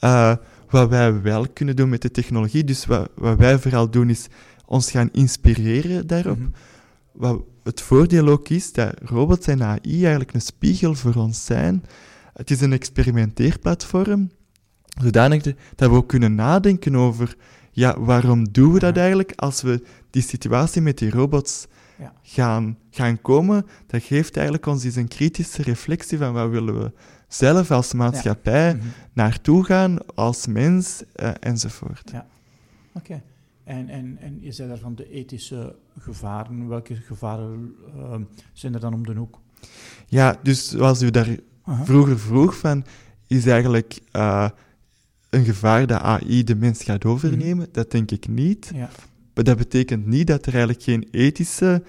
[0.00, 0.34] Uh,
[0.70, 4.26] wat wij wel kunnen doen met de technologie, dus wat, wat wij vooral doen, is
[4.66, 6.38] ons gaan inspireren daarop.
[6.38, 6.48] Mhm.
[7.12, 11.84] Wat het voordeel ook is, dat robots en AI eigenlijk een spiegel voor ons zijn.
[12.32, 14.30] Het is een experimenteerplatform,
[15.00, 15.42] zodanig
[15.74, 17.36] dat we ook kunnen nadenken over
[17.76, 21.66] ja, waarom doen we dat eigenlijk als we die situatie met die robots
[21.98, 22.12] ja.
[22.22, 23.66] gaan, gaan komen?
[23.86, 26.92] Dat geeft eigenlijk ons eens een kritische reflectie van wat willen we
[27.28, 28.74] zelf als maatschappij ja.
[28.74, 28.86] Mhm.
[29.12, 32.10] naartoe gaan, als mens uh, enzovoort.
[32.12, 32.26] Ja,
[32.92, 33.22] oké.
[33.64, 36.68] En, en, en je zei daarvan de ethische gevaren.
[36.68, 38.14] Welke gevaren uh,
[38.52, 39.40] zijn er dan om de hoek?
[40.06, 42.84] Ja, dus zoals u daar vroeger vroeg, van,
[43.26, 44.48] is eigenlijk uh,
[45.30, 47.56] een gevaar dat AI de mens gaat overnemen?
[47.56, 47.72] Mhm.
[47.72, 48.70] Dat denk ik niet.
[48.74, 48.90] Ja.
[49.34, 51.82] Maar dat betekent niet dat er eigenlijk geen ethische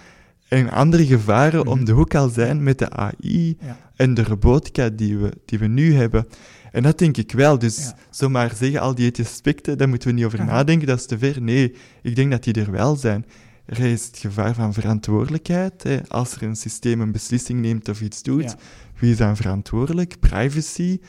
[0.47, 1.85] en andere gevaren om mhm.
[1.85, 3.57] de hoek al zijn met de AI
[3.95, 6.27] en de robotica die we, die we nu hebben.
[6.71, 7.59] En dat denk ik wel.
[7.59, 11.05] Dus zomaar zeggen, al die ethische aspecten, daar moeten we niet over nadenken, dat is
[11.05, 11.41] te ver.
[11.41, 13.25] Nee, ik denk dat die er wel zijn.
[13.65, 15.83] Er is het gevaar van verantwoordelijkheid.
[15.83, 16.07] Hè.
[16.07, 18.55] Als er een systeem een beslissing neemt of iets doet,
[18.99, 20.19] wie is dan verantwoordelijk?
[20.19, 20.99] Privacy.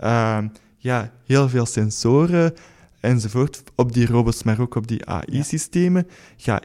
[0.00, 0.38] Uh
[0.78, 2.54] ja, heel veel sensoren
[3.00, 6.06] enzovoort op die robots, maar ook op die AI-systemen.
[6.36, 6.62] Ja,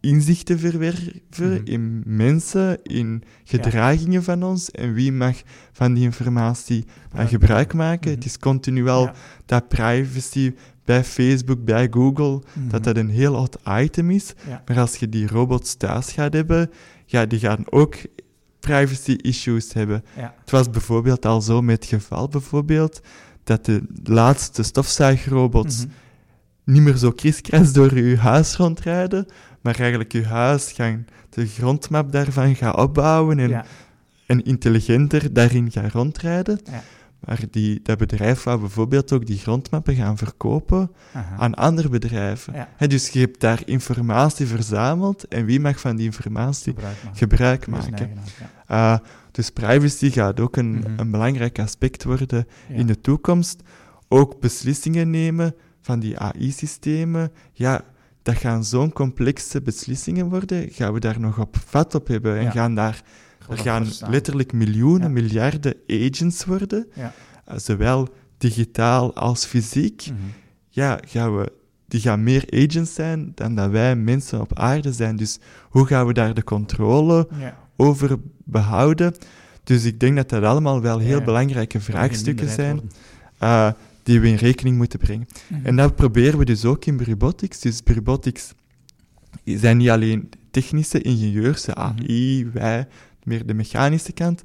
[0.00, 1.60] inzichten verwerven mhm.
[1.64, 5.36] in mensen, in gedragingen van ons en wie mag
[5.72, 8.10] van die informatie gebruik maken.
[8.10, 8.28] Het mhm.
[8.28, 9.10] is continu wel
[9.46, 10.54] dat privacy
[10.84, 12.68] bij Facebook, bij Google, mhm.
[12.68, 14.32] dat dat een heel hot item is.
[14.66, 16.70] Maar als je die robots thuis gaat hebben,
[17.06, 17.96] ja, die gaan ook
[18.60, 20.04] privacy issues hebben.
[20.14, 23.00] Het was bijvoorbeeld al zo met geval bijvoorbeeld
[23.46, 25.92] dat de laatste stofzuigrobots mm
[26.66, 29.26] niet meer zo kriskras door je huis rondrijden,
[29.60, 33.64] maar eigenlijk je huis gaan, de grondmap daarvan gaan opbouwen en,
[34.26, 36.60] en intelligenter daarin gaan rondrijden.
[36.64, 36.82] Ja.
[37.20, 40.90] Maar die, dat bedrijf wou bijvoorbeeld ook die grondmappen gaan verkopen
[41.38, 42.66] aan andere bedrijven.
[42.86, 46.74] dus je hebt daar informatie verzameld en wie mag van die informatie
[47.12, 48.10] gebruik maken?
[49.36, 50.92] Dus privacy gaat ook een, mhm.
[50.96, 53.62] een belangrijk aspect worden in de toekomst.
[54.08, 57.32] Ook beslissingen nemen van die AI-systemen.
[57.52, 57.84] Ja,
[58.22, 60.68] dat gaan zo'n complexe beslissingen worden.
[60.70, 62.38] Gaan we daar nog op vat op hebben?
[62.38, 63.02] En gaan daar,
[63.48, 66.86] er gaan letterlijk miljoenen, miljarden agents worden.
[66.94, 67.12] Ja.
[67.50, 70.06] Uh, zowel digitaal als fysiek.
[70.06, 70.18] Mhm.
[70.68, 71.52] Ja, gaan we,
[71.88, 75.16] die gaan meer agents zijn dan dat wij mensen op aarde zijn.
[75.16, 77.28] Dus hoe gaan we daar de controle
[77.76, 79.14] over behouden?
[79.64, 82.80] Dus ik denk dat dat allemaal wel heel belangrijke vraagstukken zijn.
[83.42, 83.70] Uh,
[84.06, 85.26] die we in rekening moeten brengen.
[85.48, 85.66] Mhm.
[85.66, 87.60] En dat proberen we dus ook in Bribotics.
[87.60, 88.54] Dus Bribotics
[89.44, 92.58] zijn niet alleen technische ingenieurs, de AI, mhm.
[92.58, 92.88] wij,
[93.24, 94.42] meer de mechanische kant.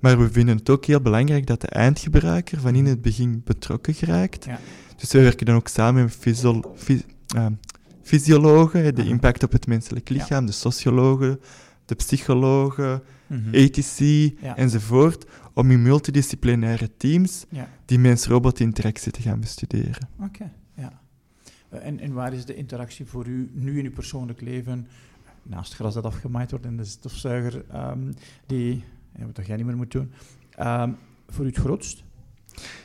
[0.00, 3.94] Maar we vinden het ook heel belangrijk dat de eindgebruiker van in het begin betrokken
[3.94, 4.44] geraakt.
[4.44, 4.58] Ja.
[4.96, 6.74] Dus we werken dan ook samen met fysiolo
[7.36, 7.46] uh,
[8.02, 11.40] fysiologen, de impact op het menselijk lichaam, de sociologen,
[11.90, 15.24] de psychologen, mm ethici enzovoort,
[15.54, 17.44] om in multidisciplinaire teams
[17.84, 20.08] die mens-robot interactie te gaan bestuderen.
[20.20, 21.00] Oké, ja.
[21.68, 24.86] Eh, en, en waar is de interactie voor u nu in uw persoonlijk leven,
[25.42, 28.14] naast gras dat afgemaaid wordt en de stofzuiger, um,
[28.46, 28.84] die,
[29.34, 30.12] wat jij niet meer moet doen,
[30.60, 30.96] um,
[31.28, 32.04] voor u het grootst?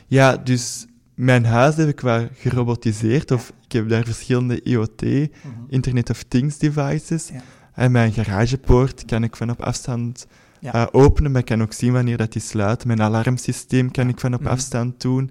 [0.06, 5.28] Ja, dus mijn huis heb ik wel gerobotiseerd, of ik heb daar verschillende IoT, Mhm.
[5.68, 7.28] Internet of Things devices.
[7.28, 7.42] Ja.
[7.76, 10.26] En mijn garagepoort kan ik van op afstand
[10.60, 10.72] Ja.
[10.72, 12.84] eh, openen, maar ik kan ook zien wanneer dat die sluit.
[12.84, 14.50] Mijn alarmsysteem kan ik van op Mhm.
[14.50, 15.30] afstand doen.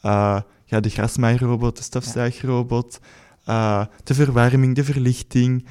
[0.00, 3.00] Eh, ja, de grasmaaierrobot, de stofzuigerrobot,
[3.44, 5.64] eh, de verwarming, de verlichting.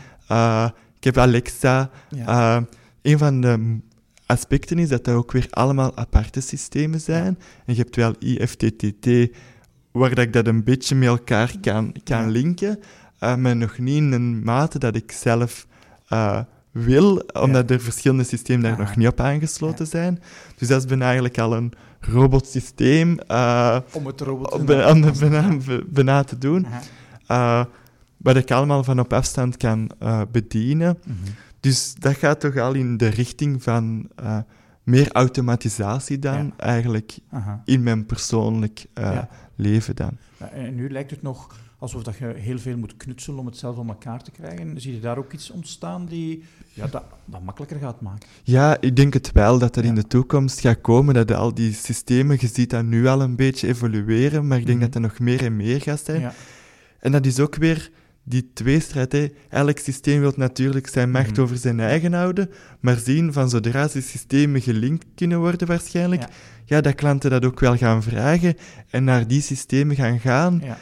[0.97, 1.89] ik heb Alexa.
[2.09, 2.63] Ja.
[3.01, 3.79] Een van de
[4.25, 7.39] aspecten is dat dat ook weer allemaal aparte systemen zijn.
[7.65, 9.07] En je hebt wel IFTTT,
[9.91, 12.79] waar dat ik dat een beetje met elkaar kan, kan linken,
[13.19, 15.67] maar nog niet in een mate dat ik zelf
[16.11, 16.39] eh,
[16.71, 18.81] wil, omdat er verschillende systemen daar Aha.
[18.81, 20.19] nog niet op aangesloten zijn.
[20.57, 25.03] Dus dat is bijna eigenlijk al een robotsysteem uh, om het robot om be- om
[25.03, 26.65] het bijna, bijna te doen,
[27.31, 27.63] uh,
[28.17, 30.97] wat ik allemaal van op afstand kan eh, bedienen.
[31.05, 31.17] Mhm.
[31.59, 34.37] Dus dat gaat toch al in de richting van eh,
[34.83, 36.51] meer automatisatie dan, Ja.
[36.57, 37.61] eigenlijk Aha.
[37.65, 39.29] in mijn persoonlijk eh, Ja.
[39.55, 40.17] leven dan.
[40.37, 43.57] Ja, En nu lijkt het nog alsof dat je heel veel moet knutselen om het
[43.57, 44.81] zelf aan elkaar te krijgen.
[44.81, 48.27] Zie je daar ook iets ontstaan die ja, dat, dat makkelijker gaat maken?
[48.43, 49.89] Ja, ik denk het wel dat dat Ja.
[49.89, 53.35] in de toekomst gaat komen, dat al die systemen, je ziet dat nu al een
[53.35, 54.85] beetje evolueren, maar ik denk Mhm.
[54.85, 56.21] dat er nog meer en meer gaat zijn.
[56.21, 56.33] Ja.
[56.99, 57.91] En dat is ook weer
[58.23, 59.11] die tweestrijd.
[59.11, 59.27] hè.
[59.49, 61.41] Elk systeem wil natuurlijk zijn macht Mhm.
[61.41, 66.29] over zijn eigen houden, maar zien van zodra die systemen gelinkt kunnen worden waarschijnlijk, Ja.
[66.65, 68.55] ja, dat klanten dat ook wel gaan vragen
[68.89, 70.77] en naar die systemen gaan gaan Ja.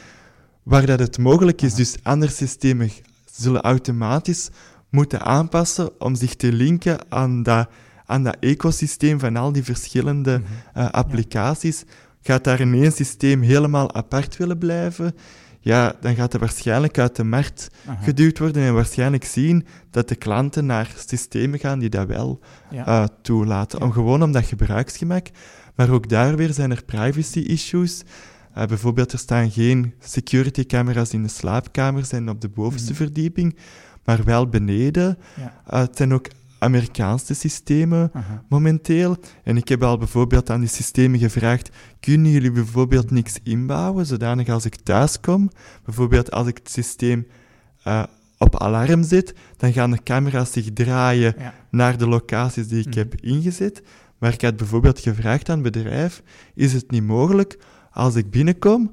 [0.62, 1.74] Waar dat het mogelijk is.
[1.74, 2.90] Dus andere systemen
[3.32, 4.48] zullen automatisch
[4.90, 7.68] moeten aanpassen om zich te linken aan dat,
[8.06, 10.48] aan dat ecosysteem van al die verschillende Mhm.
[10.78, 11.84] eh, applicaties.
[12.22, 15.14] Gaat daar in één systeem helemaal apart willen blijven?
[15.62, 18.02] Ja, dan gaat dat waarschijnlijk uit de markt Aha.
[18.02, 22.86] geduwd worden en waarschijnlijk zien dat de klanten naar systemen gaan die dat wel Ja.
[22.86, 23.78] eh, toelaten.
[23.78, 23.84] Ja.
[23.84, 25.26] Om gewoon om dat gebruiksgemak.
[25.74, 28.02] Maar ook daar weer zijn er privacy issues.
[28.54, 33.02] Eh, bijvoorbeeld, er staan geen security camera's in de slaapkamers en op de bovenste Mhm.
[33.02, 33.56] verdieping,
[34.04, 35.18] maar wel beneden.
[35.36, 35.62] Ja.
[35.66, 36.26] Eh, het zijn ook
[36.58, 38.10] Amerikaanse systemen
[38.48, 39.16] momenteel.
[39.44, 44.48] En ik heb al bijvoorbeeld aan die systemen gevraagd: kunnen jullie bijvoorbeeld niks inbouwen, zodanig
[44.48, 45.50] als ik thuis kom?
[45.84, 47.26] Bijvoorbeeld als ik het systeem
[47.82, 48.02] eh,
[48.38, 51.54] op alarm zet, dan gaan de camera's zich draaien Ja.
[51.70, 52.98] naar de locaties die ik Mhm.
[52.98, 53.82] heb ingezet.
[54.18, 56.22] Maar ik had bijvoorbeeld gevraagd aan het bedrijf:
[56.54, 57.58] is het niet mogelijk
[57.90, 58.90] als ik binnenkom,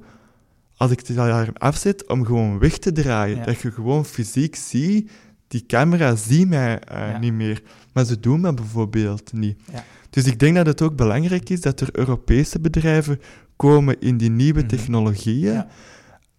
[0.77, 3.37] als ik het alarm afzet, om gewoon weg te draaien?
[3.37, 3.43] Ja.
[3.45, 5.11] Dat je gewoon fysiek ziet,
[5.47, 7.17] die camera ziet mij eh, Ja.
[7.17, 7.61] niet meer.
[7.93, 9.59] Maar ze doen dat bijvoorbeeld niet.
[9.71, 9.83] Ja.
[10.09, 13.19] Dus ik denk dat het ook belangrijk is dat er Europese bedrijven
[13.55, 14.67] komen in die nieuwe Mhm.
[14.67, 15.65] technologieën,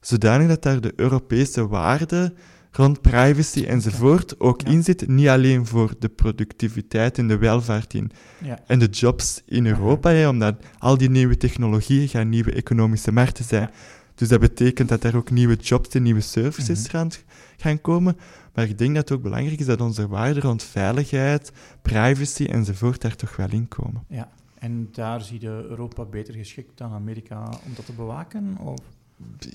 [0.01, 2.35] zodanig dat daar de Europese waarden
[2.73, 4.71] rond privacy enzovoort ook Ja.
[4.71, 5.09] in zit.
[5.09, 8.11] Niet alleen voor de productiviteit en de welvaart in,
[8.43, 8.59] Ja.
[8.67, 9.67] en de jobs in.
[9.67, 13.71] Europa, hè, omdat al die nieuwe technologieën gaan nieuwe economische markten zijn.
[14.15, 16.91] Dus dat betekent dat er ook nieuwe jobs en nieuwe services Mhm.
[16.91, 17.09] gaan,
[17.57, 18.17] gaan komen.
[18.55, 21.53] Maar ik denk dat het ook belangrijk is dat onze waarden rond veiligheid,
[21.83, 24.05] privacy enzovoort daar toch wel in komen.
[24.09, 24.29] Ja.
[24.59, 28.57] En daar zie je Europa beter geschikt dan Amerika om dat te bewaken?
[28.65, 28.79] Of?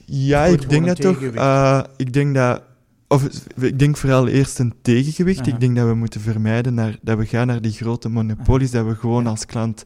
[0.05, 1.21] Ja, Goed, ik denk dat toch.
[1.23, 2.63] eh, ik denk dat.
[3.13, 3.23] Of
[3.61, 5.47] ik denk vooral eerst een tegengewicht.
[5.47, 8.85] Ik denk dat we moeten vermijden naar, dat we gaan naar die grote monopolies, dat
[8.85, 9.85] we gewoon als klant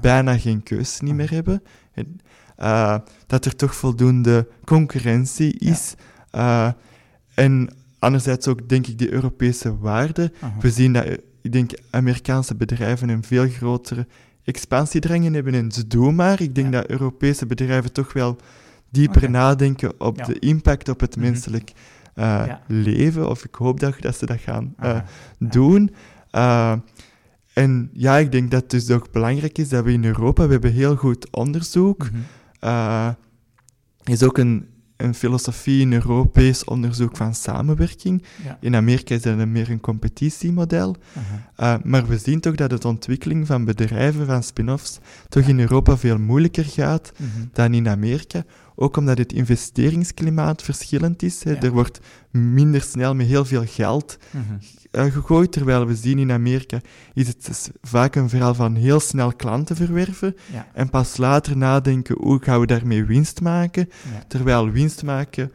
[0.00, 1.62] bijna geen keus niet meer hebben.
[1.92, 2.20] En,
[2.56, 5.94] eh, dat er toch voldoende concurrentie is.
[6.30, 6.68] Eh,
[7.34, 10.32] en anderzijds ook, denk ik, die Europese waarden.
[10.60, 11.12] We zien dat, eh,
[11.42, 14.06] ik denk, Amerikaanse bedrijven een veel grotere
[14.44, 16.40] expansiedrangen hebben en ze doen maar.
[16.40, 16.80] Ik denk Ja.
[16.80, 18.36] dat Europese bedrijven toch wel
[18.90, 20.24] dieper nadenken op Ja.
[20.24, 21.24] de impact op het Mhm.
[21.24, 21.72] menselijk
[22.24, 22.60] Ja.
[22.66, 23.28] leven.
[23.28, 25.04] Of ik hoop dat, dat ze dat gaan eh, Aha.
[25.38, 25.48] Ja.
[25.48, 25.90] doen.
[26.30, 26.72] Eh,
[27.52, 30.52] en ja, ik denk dat het dus ook belangrijk is dat we in Europa, we
[30.52, 32.08] hebben heel goed onderzoek.
[32.60, 33.06] Eh,
[34.04, 38.22] Er is ook een, een filosofie in Europees onderzoek van samenwerking.
[38.44, 38.58] Ja.
[38.60, 40.96] In Amerika is dat meer een competitiemodel.
[41.60, 45.96] Uh, maar we zien toch dat de ontwikkeling van bedrijven, van spin-offs, toch in Europa
[45.96, 47.46] veel moeilijker gaat Mhm.
[47.52, 48.44] dan in Amerika.
[48.80, 51.44] Ook omdat het investeringsklimaat verschillend is.
[51.44, 51.50] Hè.
[51.50, 51.60] Ja.
[51.60, 54.42] Er wordt minder snel met heel veel geld Mhm.
[54.92, 56.80] uh, gegooid, terwijl we zien in Amerika
[57.14, 60.66] is het vaak een verhaal van heel snel klanten verwerven Ja.
[60.74, 64.24] en pas later nadenken hoe gaan we daarmee winst maken, Ja.
[64.28, 65.52] terwijl winst maken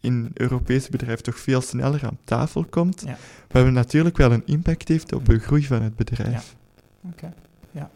[0.00, 3.16] in Europese bedrijven toch veel sneller aan tafel komt, Ja.
[3.48, 6.56] wat natuurlijk wel een impact heeft op de groei van het bedrijf.
[7.02, 7.32] Oké,
[7.70, 7.90] ja.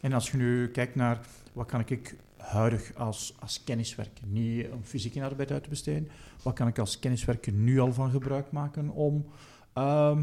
[0.00, 1.18] En als je nu kijkt naar
[1.52, 2.14] wat kan ik
[2.46, 6.08] huidig als, als kenniswerker, niet om fysieke arbeid uit te besteden,
[6.42, 9.26] wat kan ik als kenniswerker nu al van gebruik maken om
[9.72, 10.22] ehm,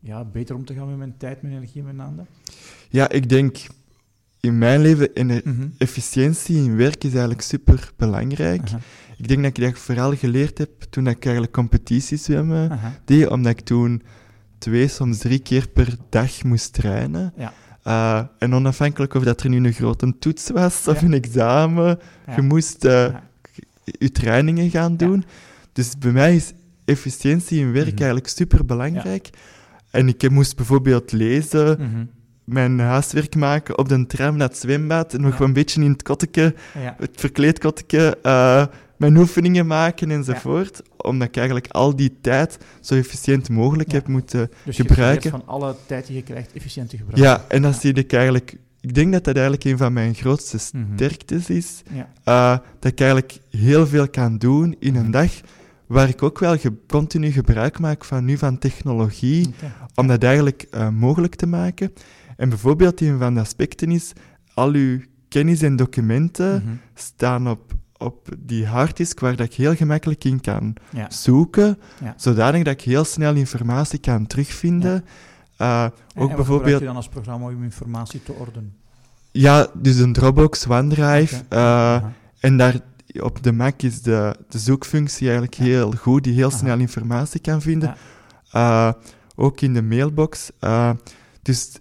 [0.00, 2.28] ja, beter om te gaan met mijn tijd, mijn energie en mijn aandacht?
[2.88, 3.56] Ja, ik denk
[4.40, 5.68] in mijn leven, en Mhm.
[5.78, 8.70] efficiëntie in werk is eigenlijk super belangrijk.
[9.16, 12.98] Ik denk dat ik dat vooral geleerd heb toen ik eigenlijk competitiezwemmen aha.
[13.04, 14.02] deed, omdat ik toen
[14.58, 17.32] twee, soms drie keer per dag moest trainen.
[17.36, 17.52] Ja.
[17.88, 21.06] Eh, en onafhankelijk of dat er nu een grote toets was of Ja.
[21.06, 22.34] een examen, Ja.
[22.36, 23.22] je moest Ja.
[23.84, 25.24] je trainingen gaan doen.
[25.72, 26.52] Dus bij mij is
[26.84, 27.96] efficiëntie in werk Mhm.
[27.96, 29.30] eigenlijk super belangrijk.
[29.90, 32.04] En ik moest bijvoorbeeld lezen, Mhm.
[32.44, 36.02] mijn huiswerk maken op de tram naar het zwembad, en nog een beetje in het
[36.02, 38.66] kotteke, het verkleedkotteke, eh,
[38.98, 40.82] mijn oefeningen maken enzovoort.
[40.96, 43.96] Omdat ik eigenlijk al die tijd zo efficiënt mogelijk Ja.
[43.96, 45.30] heb moeten Dus je gebruiken.
[45.30, 47.24] probeert van alle tijd die je krijgt efficiënt te gebruiken.
[47.30, 48.56] Ja, en dat zie ik eigenlijk...
[48.80, 50.84] Ik denk dat dat eigenlijk een van mijn grootste Mhm.
[50.94, 51.82] sterktes is.
[51.92, 52.08] Ja.
[52.24, 55.04] eh, dat ik eigenlijk heel veel kan doen in Mhm.
[55.04, 55.30] een dag,
[55.86, 59.54] waar ik ook wel ge- continu gebruik maak van nu van technologie,
[59.94, 61.92] om dat eigenlijk eh, mogelijk te maken.
[62.36, 64.12] En bijvoorbeeld een van de aspecten is,
[64.54, 66.74] al uw kennis en documenten Mhm.
[66.94, 71.10] staan op, op die harddisk waar dat ik heel gemakkelijk in kan Ja.
[71.10, 72.14] zoeken, Ja.
[72.16, 75.04] zodanig dat ik heel snel informatie kan terugvinden.
[75.56, 78.74] En- ook en bijvoorbeeld, je dan als programma om informatie te ordenen?
[79.30, 82.02] ja, dus een Dropbox, OneDrive, eh,
[82.40, 82.80] en daar
[83.20, 86.56] op de Mac is de, de zoekfunctie eigenlijk heel goed, die heel Aha.
[86.58, 87.94] snel informatie kan vinden.
[88.52, 88.92] Eh,
[89.36, 90.50] ook in de mailbox.
[91.42, 91.72] Dus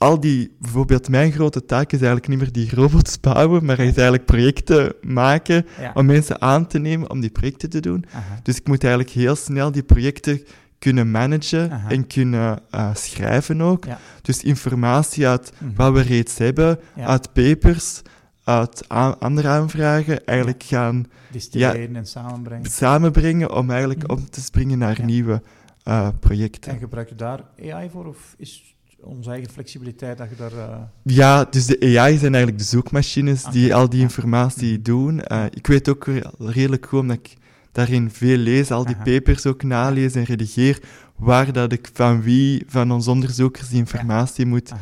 [0.00, 3.84] al die, bijvoorbeeld mijn grote taak is eigenlijk niet meer die robots bouwen, maar is
[3.94, 5.90] eigenlijk projecten maken Ja.
[5.94, 8.04] om mensen aan te nemen om die projecten te doen.
[8.12, 8.40] Aha.
[8.42, 10.42] Dus ik moet eigenlijk heel snel die projecten
[10.78, 11.88] kunnen managen Aha.
[11.90, 13.84] en kunnen eh, schrijven ook.
[13.84, 13.98] Ja.
[14.22, 15.74] Dus informatie uit Mhm.
[15.76, 17.06] wat we reeds hebben, Ja.
[17.06, 18.02] uit papers,
[18.44, 22.70] uit andere aanvragen, eigenlijk gaan Distilleren en samenbrengen.
[22.70, 24.12] samenbrengen om eigenlijk Mhm.
[24.12, 25.42] om te springen naar nieuwe
[25.82, 26.72] eh, projecten.
[26.72, 28.06] En gebruik je daar AI voor?
[28.06, 30.52] Of is onze eigen flexibiliteit dat je daar...
[30.52, 35.20] eh, Ja, dus de AI zijn eigenlijk de zoekmachines die Oké, al die informatie doen.
[35.20, 37.36] Eh, ik weet ook re- redelijk goed, omdat ik
[37.72, 39.04] daarin veel lees, al die Aha.
[39.04, 40.78] papers ook nalees en redigeer,
[41.16, 44.72] waar dat ik van wie van onze onderzoekers die informatie moet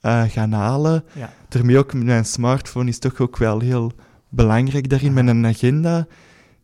[0.00, 1.04] eh, gaan halen.
[1.12, 1.32] Ja.
[1.48, 3.92] Daarmee ook mijn smartphone is toch ook wel heel
[4.28, 6.06] belangrijk daarin, met een agenda.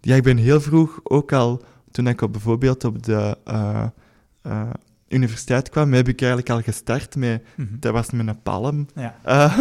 [0.01, 3.37] Ja, ik ben heel vroeg ook al, toen ik op, bijvoorbeeld op de
[5.09, 7.68] universiteit kwam, heb ik eigenlijk al gestart met, Mhm.
[7.79, 8.87] dat was met een palm.
[8.94, 9.16] Ja.
[9.25, 9.59] Eh,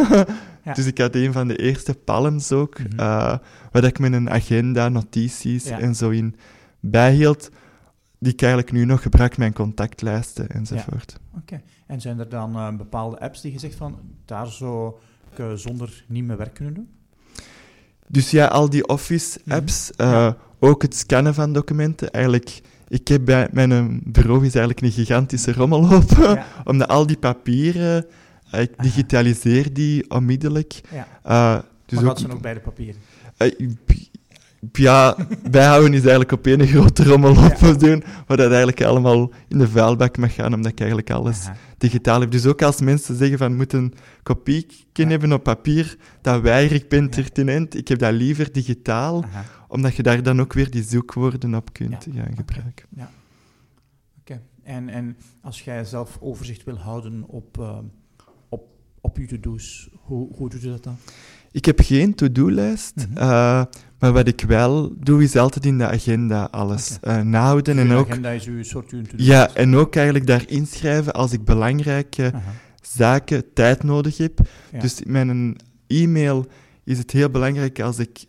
[0.63, 0.73] Ja.
[0.73, 3.38] Dus ik had een van de eerste palms ook, eh,
[3.71, 5.79] waar ik met een agenda, notities Ja.
[5.79, 6.36] en zo in
[6.79, 7.49] bijhield,
[8.19, 11.15] die ik eigenlijk nu nog gebruik, mijn contactlijsten enzovoort.
[11.38, 11.62] Oké.
[11.88, 14.93] En zijn er dan eh, bepaalde apps die je zegt van, daar zou
[15.36, 16.89] ik zonder niet meer werk kunnen doen?
[18.07, 20.31] Dus ja, al die Office-apps, Mhm.
[20.60, 22.12] Ook het scannen van documenten.
[22.12, 26.45] Eigenlijk, ik heb bij mijn bureau is eigenlijk een gigantische rommelhoop, Ja.
[26.65, 28.06] omdat al die papieren,
[28.52, 28.84] eh, ik Aha.
[28.84, 30.82] digitaliseer die onmiddellijk.
[30.93, 31.08] Ja.
[31.23, 33.02] Eh, dus maar ook, zijn ook bij de papieren.
[33.38, 33.52] eh,
[34.71, 35.15] ja,
[35.50, 37.73] bijhouden is eigenlijk op één grote rommelhoop Ja.
[37.88, 41.56] doen, waar dat eigenlijk allemaal in de vuilbak mag gaan, omdat ik eigenlijk alles Aha.
[41.78, 42.32] digitaal heb.
[42.32, 45.08] Dus ook als mensen zeggen van, moet een kopie Ja.
[45.08, 47.76] hebben op papier, dat weiger ik pertinent.
[47.78, 49.45] Ik heb dat liever digitaal, Aha.
[49.67, 52.86] Omdat je daar dan ook weer die zoekwoorden op kunt Ja, gaan gebruiken.
[54.19, 54.41] Oké.
[54.63, 57.77] En, en als jij zelf overzicht wil houden op, eh,
[58.49, 58.67] op,
[59.01, 60.95] op je to-do's, hoe, hoe doe je dat dan?
[61.51, 63.17] Ik heb geen to-do-lijst, Mhm.
[63.17, 63.63] eh,
[63.99, 67.08] maar wat ik wel doe, is altijd in de agenda alles Oké.
[67.10, 67.77] eh, nahouden.
[67.77, 71.32] En Je ook, agenda is uw soort uw ja, en ook eigenlijk daar inschrijven als
[71.32, 72.51] ik belangrijke Aha.
[72.82, 74.39] zaken tijd nodig heb.
[74.71, 74.80] Ja.
[74.80, 76.45] Dus met een e-mail
[76.84, 78.25] is het heel belangrijk als ik,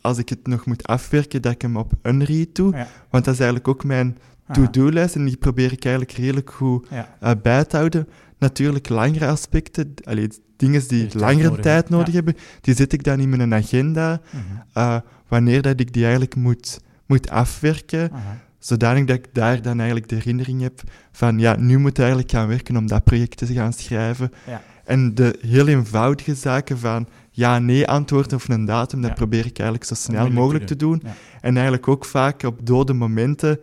[0.00, 2.76] als ik het nog moet afwerken, dat ik hem op unread doe.
[2.76, 2.86] Ja.
[3.10, 4.60] Want dat is eigenlijk ook mijn Aha.
[4.62, 7.16] to-do-lijst en die probeer ik eigenlijk redelijk goed Ja.
[7.20, 8.08] eh, bij te houden.
[8.38, 13.02] Natuurlijk langere aspecten, allee, dingen die langere nodig tijd hebben, nodig hebben, die zet ik
[13.04, 14.42] dan in mijn agenda, Mhm.
[14.72, 14.96] eh,
[15.28, 18.38] wanneer dat ik die eigenlijk moet, moet afwerken, Aha.
[18.58, 20.82] zodanig dat ik daar dan eigenlijk de herinnering heb
[21.12, 24.30] van, ja, nu moet ik eigenlijk gaan werken om dat project te gaan schrijven.
[24.46, 24.62] Ja.
[24.84, 27.08] En de heel eenvoudige zaken van
[27.38, 29.16] ja-nee antwoord of een datum, dat Ja.
[29.16, 31.00] probeer ik eigenlijk zo snel mogelijk te te doen.
[31.04, 31.12] Ja.
[31.40, 33.60] En eigenlijk ook vaak op dode momenten,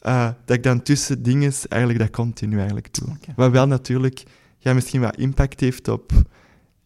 [0.00, 3.08] eh, dat ik dan tussen dingen eigenlijk dat continu eigenlijk doe.
[3.36, 4.22] Wat wel natuurlijk
[4.58, 6.12] ja, misschien wat impact heeft op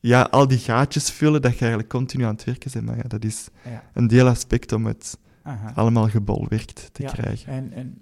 [0.01, 2.85] ja, al die gaatjes vullen, dat je eigenlijk continu aan het werken bent.
[2.87, 3.83] Maar ja, dat is Ja.
[3.95, 5.73] een deelaspect om het Aha.
[5.75, 7.53] allemaal gebolwerkt te Ja, krijgen.
[7.53, 7.99] En, en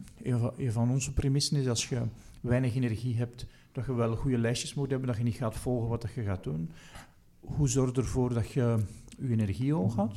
[0.57, 2.01] een van- onze premissen is als je
[2.41, 5.89] weinig energie hebt, dat je wel goede lijstjes moet hebben, dat je niet gaat volgen
[5.89, 6.71] wat je gaat doen.
[7.41, 8.77] Hoe zorg je ervoor dat je
[9.21, 10.17] je energie hoog houdt?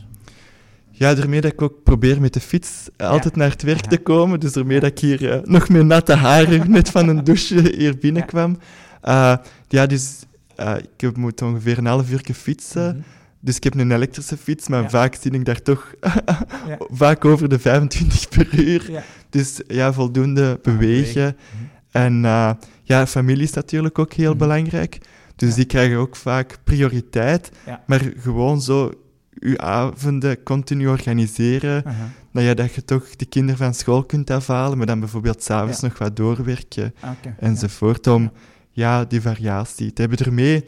[0.89, 4.39] Ja, daarmee dat ik ook probeer met de fiets altijd naar het werk te komen.
[4.39, 7.97] Dus daarmee dat ik hier eh, nog met natte haren net van een douche hier
[7.97, 8.57] binnenkwam.
[9.01, 10.19] Eh, ja, dus
[10.59, 12.95] uh, ik moet ongeveer een half uur fietsen.
[12.95, 13.01] Mhm.
[13.39, 14.89] Dus ik heb een elektrische fiets, maar Ja.
[14.89, 15.93] vaak zie ik daar toch
[17.01, 19.03] vaak over de 25 per uur.
[19.29, 21.23] Dus ja, voldoende bewegen.
[21.53, 21.63] Mhm.
[21.91, 22.51] En eh,
[22.83, 24.37] ja, familie is natuurlijk ook heel Mhm.
[24.39, 24.97] belangrijk.
[25.45, 27.51] Dus die krijgen ook vaak prioriteit.
[27.85, 28.91] Maar gewoon zo
[29.39, 31.83] je avonden continu organiseren.
[32.31, 35.79] Nou ja, dat je toch de kinderen van school kunt afhalen, maar dan bijvoorbeeld s'avonds
[35.81, 35.87] Ja.
[35.87, 38.07] nog wat doorwerken Ah, enzovoort.
[38.07, 38.31] Om
[38.71, 40.65] ja, die variatie te hebben ermee.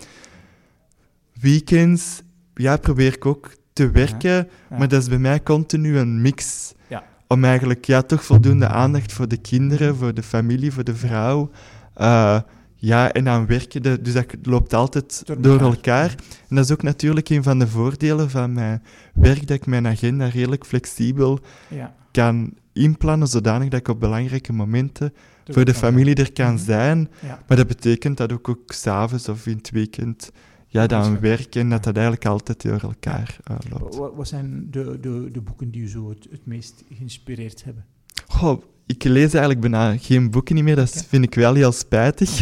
[1.42, 2.22] Weekends,
[2.54, 6.74] ja, probeer ik ook te werken, maar dat is bij mij continu een mix.
[6.88, 7.04] Ja.
[7.28, 11.52] Om eigenlijk ja, toch voldoende aandacht voor de kinderen, voor de familie, voor de vrouw.
[11.94, 12.40] Eh,
[12.86, 16.16] ja, en dan werken, dus dat loopt altijd Door door, elkaar.
[16.50, 19.88] En dat is ook natuurlijk een van de voordelen van mijn werk, dat ik mijn
[19.88, 21.96] agenda redelijk flexibel Ja.
[22.12, 25.14] kan inplannen, zodanig dat ik op belangrijke momenten
[25.46, 26.64] voor de familie er kan Mhm.
[26.64, 27.10] zijn.
[27.22, 27.44] Ja.
[27.48, 30.32] Maar dat betekent dat ook, ook s'avons of in het weekend
[30.68, 33.96] ja, dan werken en dat dat eigenlijk altijd door elkaar eh, loopt.
[33.96, 37.86] Wat, wat zijn de, de, de boeken die u zo het, het meest geïnspireerd hebben?
[38.28, 38.62] Goh,
[38.94, 42.42] ik lees eigenlijk bijna geen boeken meer, dat vind ik wel heel spijtig.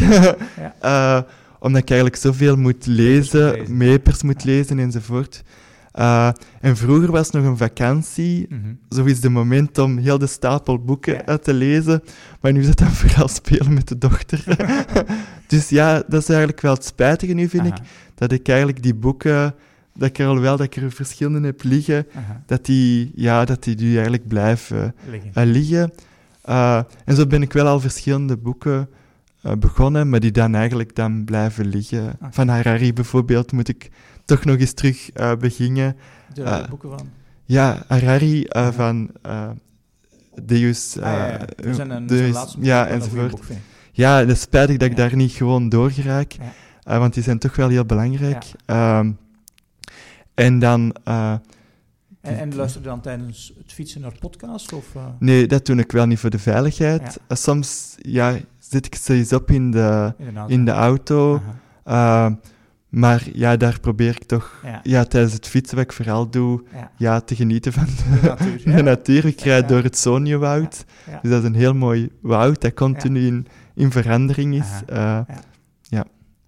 [0.80, 1.20] Eh,
[1.58, 5.42] omdat ik eigenlijk zoveel moet lezen, mapers moet lezen enzovoort.
[5.92, 6.28] Eh,
[6.60, 8.74] en vroeger was nog een vakantie, Mhm.
[8.90, 11.24] zo is de moment om heel de stapel boeken Ja.
[11.26, 12.02] uit te lezen.
[12.40, 14.44] Maar nu is het dan vooral spelen met de dochter.
[15.46, 17.76] dus ja, dat is eigenlijk wel het spijtige nu, vind ik.
[18.14, 19.54] Dat ik eigenlijk die boeken,
[19.94, 22.42] dat ik er alhoewel dat ik er verschillende heb liggen, aha.
[22.46, 25.30] dat die, ja, dat die nu eigenlijk blijven Liggen.
[25.34, 25.92] eh, liggen.
[26.42, 28.88] Eh, en zo ben ik wel al verschillende boeken
[29.42, 32.06] eh, begonnen, maar die dan eigenlijk dan blijven liggen.
[32.20, 32.28] Oké.
[32.32, 33.90] Van Harari bijvoorbeeld moet ik
[34.24, 35.96] toch nog eens terug eh, beginnen.
[36.34, 37.08] de boeken van...
[37.44, 38.72] Ja, Harari Ja.
[38.72, 39.10] van
[40.42, 40.98] Deus.
[41.00, 41.72] Ah, ja, ja.
[41.72, 43.40] zijn een, Deus- laatste ja, enzovoort.
[43.92, 46.36] Ja, dat is spijtig dat ik daar niet gewoon door geraak,
[46.82, 48.44] want die zijn toch wel heel belangrijk.
[48.66, 49.10] Ehm,
[50.34, 50.94] en dan,
[52.22, 54.72] En, en luister je dan tijdens het fietsen naar podcast?
[54.72, 57.02] Of, eh, nee, dat doe ik wel niet voor de veiligheid.
[57.02, 57.20] Ja.
[57.28, 60.54] Eh, soms ja, zet ik ze eens op in de, in de auto?
[60.54, 61.40] in de auto,
[61.84, 62.26] Aha.
[62.28, 62.34] eh,
[62.88, 64.80] maar ja, daar probeer ik toch Ja.
[64.82, 66.90] ja, tijdens het fietsen, wat ik vooral doe, Ja.
[66.96, 68.62] ja, te genieten van De natuur.
[68.64, 68.80] de ja.
[68.80, 69.24] natuur.
[69.24, 69.68] Ik rijd Ja.
[69.68, 70.84] door het Sonjewoud.
[71.10, 71.18] Ja.
[71.22, 74.68] Dus dat is een heel mooi woud dat continu in, in verandering is.
[74.86, 75.20] Eh,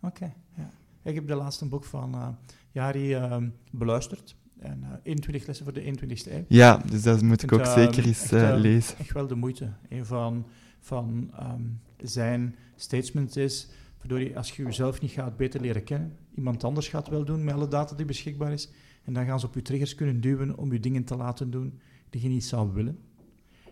[0.01, 0.71] Oké, ja.
[1.03, 2.37] Ik heb de laatste boek van
[2.73, 4.37] Jari ehm, beluisterd.
[4.65, 6.45] En, eh 21 lessen voor de 21ste eeuw.
[6.49, 8.99] ja, dus dat moet ik ook ehm, zeker eens echt, eh, lezen.
[8.99, 9.73] Echt wel de moeite.
[9.89, 10.47] Een van,
[10.81, 11.63] van ehm,
[11.97, 17.09] zijn statements is, verdorie, als je jezelf niet gaat beter leren kennen, iemand anders gaat
[17.09, 18.71] wel doen met alle data die beschikbaar is,
[19.05, 21.79] en dan gaan ze op je triggers kunnen duwen om je dingen te laten doen
[22.11, 22.99] die je niet zou willen.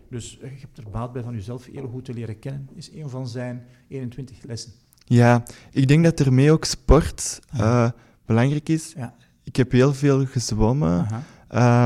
[0.09, 2.91] Dus eh, je hebt er baat bij van jezelf heel goed te leren kennen, is
[2.91, 4.71] een van zijn 21 lessen.
[5.05, 7.89] Ja, ik denk dat ermee ook sport eh,
[8.25, 8.93] belangrijk is.
[8.95, 9.15] Ja.
[9.43, 11.07] Ik heb heel veel gezwommen.
[11.47, 11.85] Eh,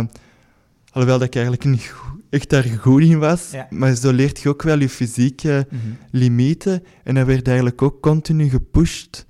[0.92, 1.94] alhoewel dat ik eigenlijk niet
[2.30, 3.52] echt daar goed in was.
[3.52, 3.68] Ja.
[3.70, 5.80] Maar zo leert je ook wel je fysieke Mhm.
[6.12, 6.84] limieten.
[7.04, 9.26] En dat werd eigenlijk ook continu gepusht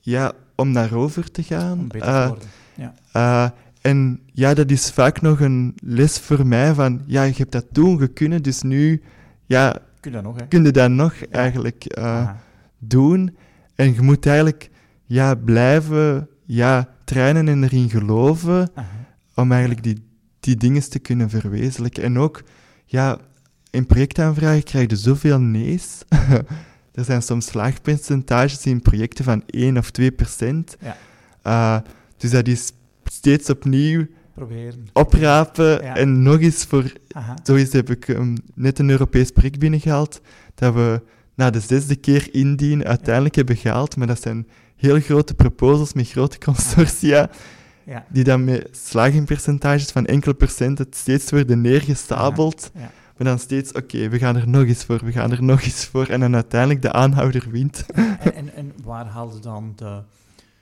[0.00, 1.78] ja, om daarover te gaan.
[1.78, 2.48] Om beter Eh, te worden.
[2.74, 2.94] Ja.
[3.12, 3.50] Eh,
[3.80, 7.66] en ja, dat is vaak nog een les voor mij van, ja, je hebt dat
[7.72, 9.02] toen gekunnen, dus nu,
[9.46, 10.46] ja, Kun je dat nog, hè?
[10.46, 12.30] kun je dat nog eigenlijk eh,
[12.78, 13.36] doen.
[13.74, 14.70] En je moet eigenlijk,
[15.04, 18.88] ja, blijven, ja, trainen en erin geloven, Aha.
[19.34, 22.02] om eigenlijk die, die dingen te kunnen verwezenlijken.
[22.02, 22.42] En ook,
[22.84, 23.18] ja,
[23.70, 26.02] in projectaanvragen krijg je zoveel nee's.
[26.98, 30.76] er zijn soms slaagpercentages in projecten van 1 of 2 procent.
[30.80, 30.96] Ja.
[31.42, 32.72] Eh, dus dat is
[33.04, 34.88] steeds opnieuw Proberen.
[34.92, 35.96] oprapen Ja.
[35.96, 36.92] en nog eens voor...
[37.10, 37.36] Aha.
[37.44, 40.20] Zo is heb ik ehm, net een Europees project binnengehaald,
[40.54, 41.02] dat we
[41.34, 44.46] na de zesde keer indienen uiteindelijk hebben gehaald, maar dat zijn
[44.76, 47.30] heel grote proposals met grote consortia,
[47.84, 48.06] Ja.
[48.08, 52.70] die dan met slagingpercentages van enkele procent het steeds worden neergestapeld.
[52.74, 52.90] Ja.
[53.16, 55.84] Maar dan steeds, oké, we gaan er nog eens voor, we gaan er nog eens
[55.86, 56.06] voor.
[56.06, 57.86] En dan uiteindelijk de aanhouder wint.
[57.92, 60.02] En, en, en waar haalde dan de,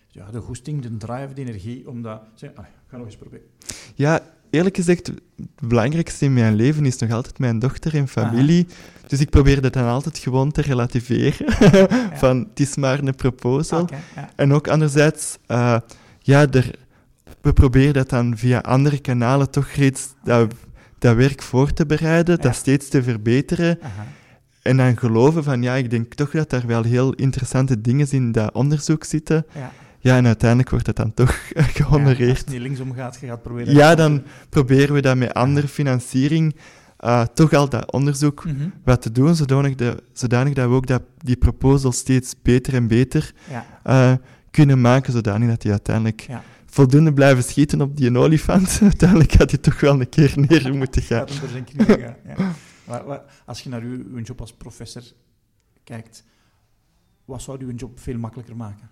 [0.09, 2.23] ja, de goesting, de drive, de energie om dat...
[2.35, 3.47] Zeg, ah, ik ga nog eens proberen.
[3.95, 5.21] Ja, eerlijk gezegd, het
[5.69, 8.67] belangrijkste in mijn leven is nog altijd mijn dochter en familie.
[9.07, 11.47] Dus ik probeer dat dan altijd gewoon te relativeren.
[12.23, 13.89] Van, het is maar een proposal.
[14.15, 14.31] Ja.
[14.37, 15.77] En ook anderzijds, eh,
[16.19, 16.71] ja, er,
[17.41, 20.55] we proberen dat dan via andere kanalen toch reeds dat,
[20.99, 22.43] dat werk voor te bereiden, Ja.
[22.43, 23.79] dat steeds te verbeteren.
[24.63, 28.33] En dan geloven van, ja, ik denk toch dat daar wel heel interessante dingen in
[28.33, 29.47] dat onderzoek zitten.
[29.55, 29.73] Ja.
[29.99, 32.39] Ja, en uiteindelijk wordt dat dan toch Ja, als gehonoreerd.
[32.39, 33.75] het niet linksom gaat, je gaat proberen...
[33.75, 36.55] Ja, dan proberen we dat met andere financiering
[37.05, 38.69] eh, toch al dat onderzoek Mhm.
[38.85, 42.87] wat te doen, zodanig, de, zodanig dat we ook dat, die proposal steeds beter en
[42.87, 43.67] beter Ja.
[43.83, 44.13] eh,
[44.51, 46.27] kunnen maken, zodanig dat die uiteindelijk
[46.67, 48.79] voldoende blijven schieten op die olifant.
[48.83, 51.27] uiteindelijk gaat hij toch wel een keer neer moeten gaan.
[51.87, 53.25] Ja, ja.
[53.47, 55.03] Als je naar uw, uw job als professor
[55.85, 56.25] kijkt,
[57.25, 58.89] wat zou uw job veel makkelijker maken?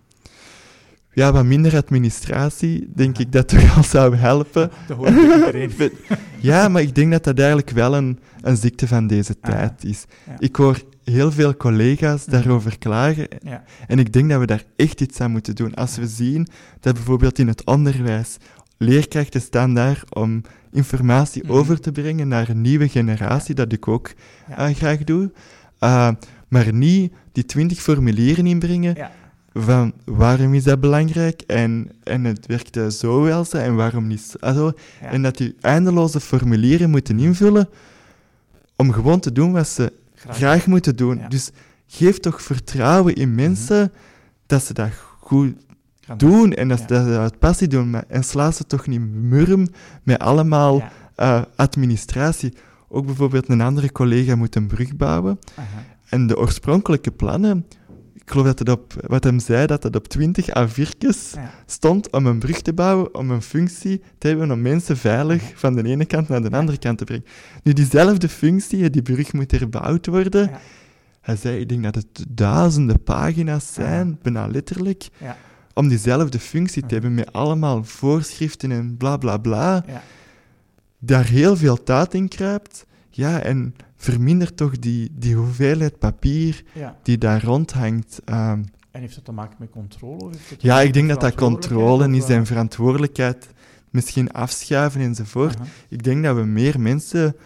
[1.14, 4.70] Ja, wat minder administratie, denk ik dat toch al zou helpen.
[4.86, 5.70] Dat hoort iedereen.
[6.40, 9.84] ja, maar ik denk dat dat eigenlijk wel een, een ziekte van deze ah, tijd
[9.84, 10.04] is.
[10.38, 13.28] Ik hoor heel veel collega's daarover klagen.
[13.42, 13.64] Ja.
[13.86, 15.74] En ik denk dat we daar echt iets aan moeten doen.
[15.74, 16.48] Als we zien
[16.80, 18.36] dat bijvoorbeeld in het onderwijs
[18.76, 20.42] leerkrachten staan daar om
[20.72, 21.52] informatie mhm.
[21.52, 24.12] over te brengen naar een nieuwe generatie, dat ik ook
[24.50, 25.32] uh, graag doe.
[25.80, 26.10] Uh,
[26.48, 28.96] maar niet die twintig formulieren inbrengen
[29.54, 34.72] van waarom is dat belangrijk en, en het werkte zo wel en waarom niet zo.
[35.00, 37.68] En dat die eindeloze formulieren moeten invullen
[38.76, 41.20] om gewoon te doen wat ze graag, moeten doen.
[41.28, 41.50] Dus
[41.86, 43.90] geef toch vertrouwen in mensen mhm.
[44.46, 44.90] dat ze dat
[45.20, 45.54] goed
[46.16, 47.90] doen en dat, ze dat uit passie doen.
[47.90, 49.68] Maar, en sla ze toch niet murm
[50.02, 50.82] met allemaal
[51.16, 52.54] uh, administratie.
[52.88, 55.38] Ook bijvoorbeeld een andere collega moet een brug bouwen.
[56.08, 57.66] En de oorspronkelijke plannen
[58.32, 62.38] geloof dat het op, wat hem zei, dat het op 20 A4'tjes stond om een
[62.38, 66.28] brug te bouwen, om een functie te hebben om mensen veilig van de ene kant
[66.28, 67.24] naar de andere kant te brengen.
[67.62, 70.42] Nu, diezelfde functie, die brug moet herbouwd worden.
[70.42, 70.60] Ja.
[71.20, 75.08] Hij zei, ik denk dat het duizenden pagina's zijn, bijna letterlijk,
[75.74, 79.84] om diezelfde functie te hebben met allemaal voorschriften en bla bla bla.
[80.98, 82.86] Daar heel veel tijd in kruipt.
[83.10, 86.62] Ja, en vermindert toch die, die hoeveelheid papier
[87.02, 88.20] die daar rondhangt.
[88.24, 90.24] Um, en heeft dat te maken met controle?
[90.24, 93.48] Of ja, ik denk dat dat controle is en verantwoordelijkheid
[93.90, 95.58] misschien afschuiven enzovoort.
[95.88, 97.36] Ik denk dat we meer mensen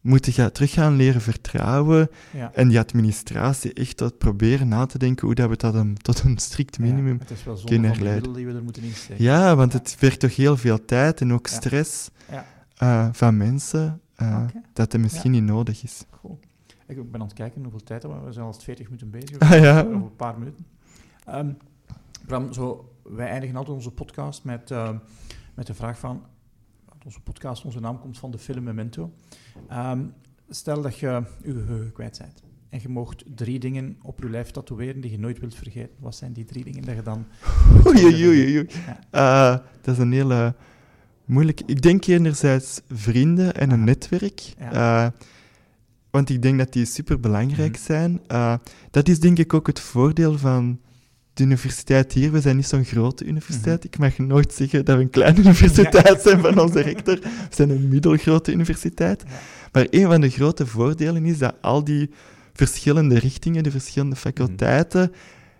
[0.00, 2.10] moeten gaan, terug gaan leren vertrouwen
[2.52, 6.22] en die administratie echt tot proberen na te denken hoe dat we dat een, tot
[6.22, 8.32] een strikt minimum ja, kunnen leiden.
[8.32, 9.24] die we er moeten insteken.
[9.24, 12.10] Ja, want het werkt toch heel veel tijd en ook stress
[12.82, 16.04] uh, van mensen uh, dat het misschien niet nodig is.
[16.10, 16.46] Goed.
[16.86, 19.38] Ik ben aan het kijken hoeveel tijd we We zijn al 40 minuten bezig.
[19.38, 19.80] Ah, ja.
[19.80, 20.66] Over een paar minuten.
[21.28, 21.56] Um,
[22.26, 24.90] Bram, zo, wij eindigen altijd onze podcast met, uh,
[25.54, 26.22] met de vraag van...
[27.04, 29.12] Onze podcast, onze naam komt van de film Memento.
[29.72, 30.14] Um,
[30.48, 32.42] stel dat je je geheugen kwijt bent.
[32.68, 35.96] En je mocht drie dingen op je lijf tatoeëren die je nooit wilt vergeten.
[35.98, 37.26] Wat zijn die drie dingen dat je dan...
[37.86, 38.56] Oei, oei, oei.
[38.56, 38.68] oei.
[39.12, 39.52] Ja.
[39.54, 40.54] Uh, dat is een hele
[41.24, 41.60] Moeilijk.
[41.66, 44.42] Ik denk enerzijds vrienden en een netwerk.
[44.72, 45.06] Uh,
[46.10, 47.84] want ik denk dat die super belangrijk mhm.
[47.84, 48.20] zijn.
[48.28, 48.54] Uh,
[48.90, 50.80] dat is denk ik ook het voordeel van
[51.34, 52.32] de universiteit hier.
[52.32, 53.78] We zijn niet zo'n grote universiteit.
[53.78, 53.86] Mhm.
[53.86, 57.18] Ik mag nooit zeggen dat we een kleine universiteit zijn van onze rector.
[57.50, 59.22] We zijn een middelgrote universiteit.
[59.72, 62.10] Maar een van de grote voordelen is dat al die
[62.52, 65.12] verschillende richtingen, de verschillende faculteiten,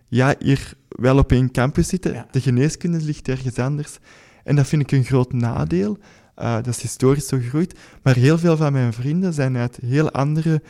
[0.08, 2.26] ja, hier wel op één campus zitten.
[2.30, 3.98] De geneeskunde ligt ergens anders.
[4.44, 5.98] En dat vind ik een groot nadeel.
[6.38, 7.78] Uh, dat is historisch zo gegroeid.
[8.02, 10.62] Maar heel veel van mijn vrienden zijn uit heel andere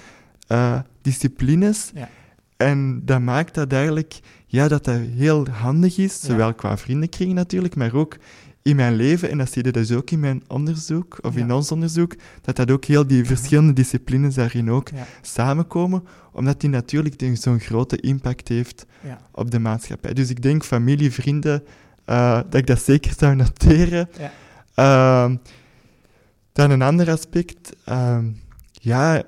[0.48, 1.90] uh, disciplines.
[1.94, 2.08] Ja.
[2.56, 7.76] En dat maakt dat eigenlijk ja, dat dat heel handig is, zowel qua vriendenkring natuurlijk,
[7.76, 8.16] maar ook
[8.62, 11.72] in mijn leven, en dat zie je dus ook in mijn onderzoek, of in ons
[11.72, 14.90] onderzoek, dat dat ook heel die verschillende disciplines daarin ook
[15.22, 18.86] samenkomen, omdat die natuurlijk zo'n grote impact heeft
[19.32, 20.12] op de maatschappij.
[20.12, 21.62] Dus ik denk familie, vrienden,
[22.06, 24.08] uh, dat ik dat zeker zou noteren.
[24.18, 24.32] Ja.
[25.28, 25.36] Uh,
[26.52, 27.76] dan een ander aspect.
[27.88, 28.18] Uh,
[28.72, 29.22] ja,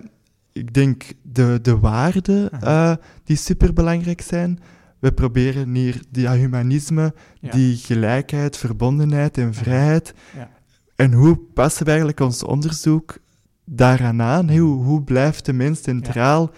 [0.52, 4.58] ik denk de, de waarden uh, die superbelangrijk zijn.
[4.98, 10.14] We proberen hier die humanisme, die gelijkheid, verbondenheid en vrijheid.
[10.36, 10.50] Ja.
[10.96, 13.18] En hoe passen we eigenlijk ons onderzoek
[13.64, 14.50] daaraan aan?
[14.50, 16.50] Hoe, hoe blijft de mens centraal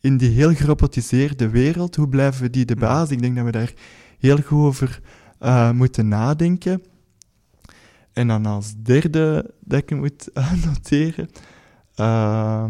[0.00, 1.96] in die heel gerobotiseerde wereld?
[1.96, 3.10] Hoe blijven we die de baas?
[3.10, 3.72] Ik denk dat we daar
[4.18, 5.00] heel goed over
[5.44, 6.82] uh, moeten nadenken.
[8.12, 11.28] En dan als derde dat ik moet uh, noteren,
[11.96, 12.64] uh,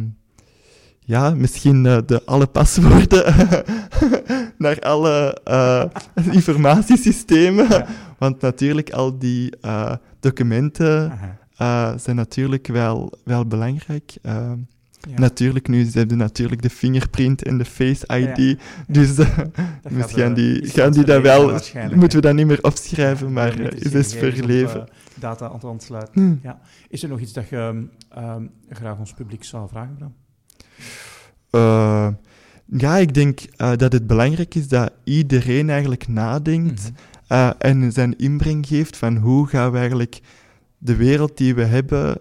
[1.01, 3.35] ja, misschien de alle paswoorden
[4.59, 5.41] naar alle
[6.31, 7.87] informatiesystemen.
[8.19, 9.53] Want natuurlijk, al die
[10.21, 11.19] documenten
[11.97, 14.17] zijn natuurlijk wel, wel belangrijk.
[15.11, 18.59] Ehm, Natuurlijk, nu ze hebben natuurlijk de fingerprint en de face ID.
[18.87, 19.39] Dus uh,
[19.99, 21.51] gaan die, gaan die dat wel,
[21.95, 24.81] moeten we dat niet meer opschrijven, maar uh, is het verleven.
[24.81, 26.13] Op, uh, data aan het ontsluiten.
[26.23, 26.41] Hmm.
[26.43, 26.61] Ja.
[26.89, 27.87] Is er nog iets dat je
[28.19, 30.13] um, graag ons publiek zou vragen, Bram?
[32.67, 36.97] ja, ik denk dat het belangrijk is dat iedereen eigenlijk nadenkt mm
[37.59, 40.21] en zijn inbreng geeft van hoe gaan we eigenlijk
[40.79, 42.17] de wereld die we hebben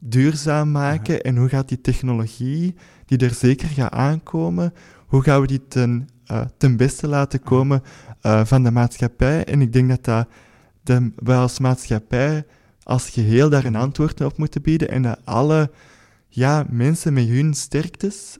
[0.00, 2.74] duurzaam maken en hoe gaat die technologie,
[3.06, 4.72] die er zeker gaat aankomen,
[5.06, 6.08] hoe gaan we die ten
[6.56, 7.82] ten beste laten komen
[8.20, 9.44] van de maatschappij.
[9.44, 10.28] En ik denk dat, dat
[10.82, 12.46] de, wij als maatschappij
[12.82, 15.70] als geheel daar een antwoord op moeten bieden en dat alle
[16.28, 18.38] ja, mensen met hun sterktes,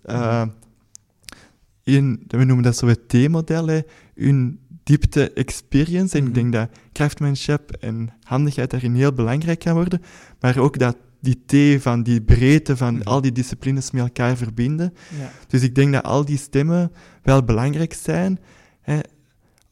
[1.82, 3.82] in, we noemen dat zo het T-model,
[4.14, 6.18] hun diepte experience.
[6.18, 10.02] En ik denk dat craftsmanship en handigheid daarin heel belangrijk kan worden.
[10.40, 13.02] Maar ook dat die T van die breedte van mhm.
[13.02, 14.94] al die disciplines met elkaar verbinden.
[15.18, 15.30] Ja.
[15.46, 16.92] Dus ik denk dat al die stemmen
[17.22, 18.38] wel belangrijk zijn
[18.80, 18.98] hè,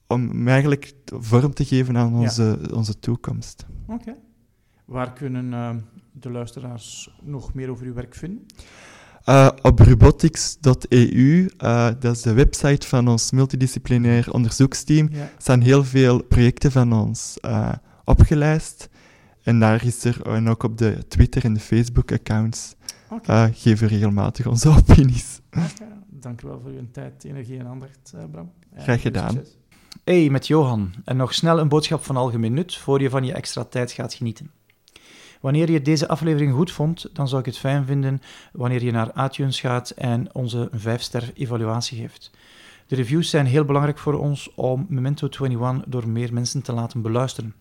[0.07, 3.66] om eigenlijk vorm te geven aan onze, onze toekomst.
[3.86, 4.16] Oké.
[4.84, 5.70] Waar kunnen uh,
[6.12, 8.47] de luisteraars nog meer over uw werk vinden?
[9.28, 16.22] Uh, op robotics.eu, uh, dat is de website van ons multidisciplinair onderzoeksteam, staan heel veel
[16.22, 17.38] projecten van ons
[18.05, 18.88] opgelijst.
[19.47, 22.74] En daar is er, en ook op de Twitter en de Facebook-accounts,
[23.11, 23.53] okay.
[23.53, 25.40] geven we regelmatig onze opinies.
[25.51, 25.88] Okay.
[26.07, 28.53] Dank u wel voor uw tijd, energie en aandacht, Bram.
[28.76, 29.40] Graag gedaan.
[30.05, 30.94] Hey, met Johan.
[31.05, 34.14] En nog snel een boodschap van algemeen nut, voor je van je extra tijd gaat
[34.14, 34.51] genieten.
[35.40, 38.20] Wanneer je deze aflevering goed vond, dan zou ik het fijn vinden
[38.53, 42.30] wanneer je naar iTunes gaat en onze 5-ster evaluatie geeft.
[42.86, 47.03] De reviews zijn heel belangrijk voor ons om Memento 21 door meer mensen te laten
[47.03, 47.55] beluisteren.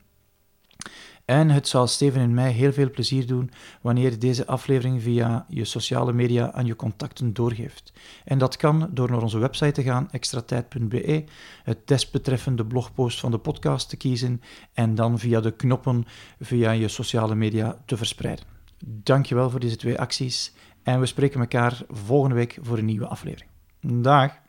[1.26, 3.52] En het zal Steven en mij heel veel plezier doen
[3.82, 7.94] wanneer je deze aflevering via je sociale media aan je contacten doorgeeft.
[8.26, 11.24] En dat kan door naar onze website te gaan, extratijd.be,
[11.64, 14.42] het desbetreffende blogpost van de podcast te kiezen
[14.74, 16.06] en dan via de knoppen
[16.40, 18.46] via je sociale media te verspreiden.
[18.86, 20.54] Dankjewel voor deze twee acties
[20.84, 23.50] en we spreken elkaar volgende week voor een nieuwe aflevering.
[23.82, 24.45] Dag!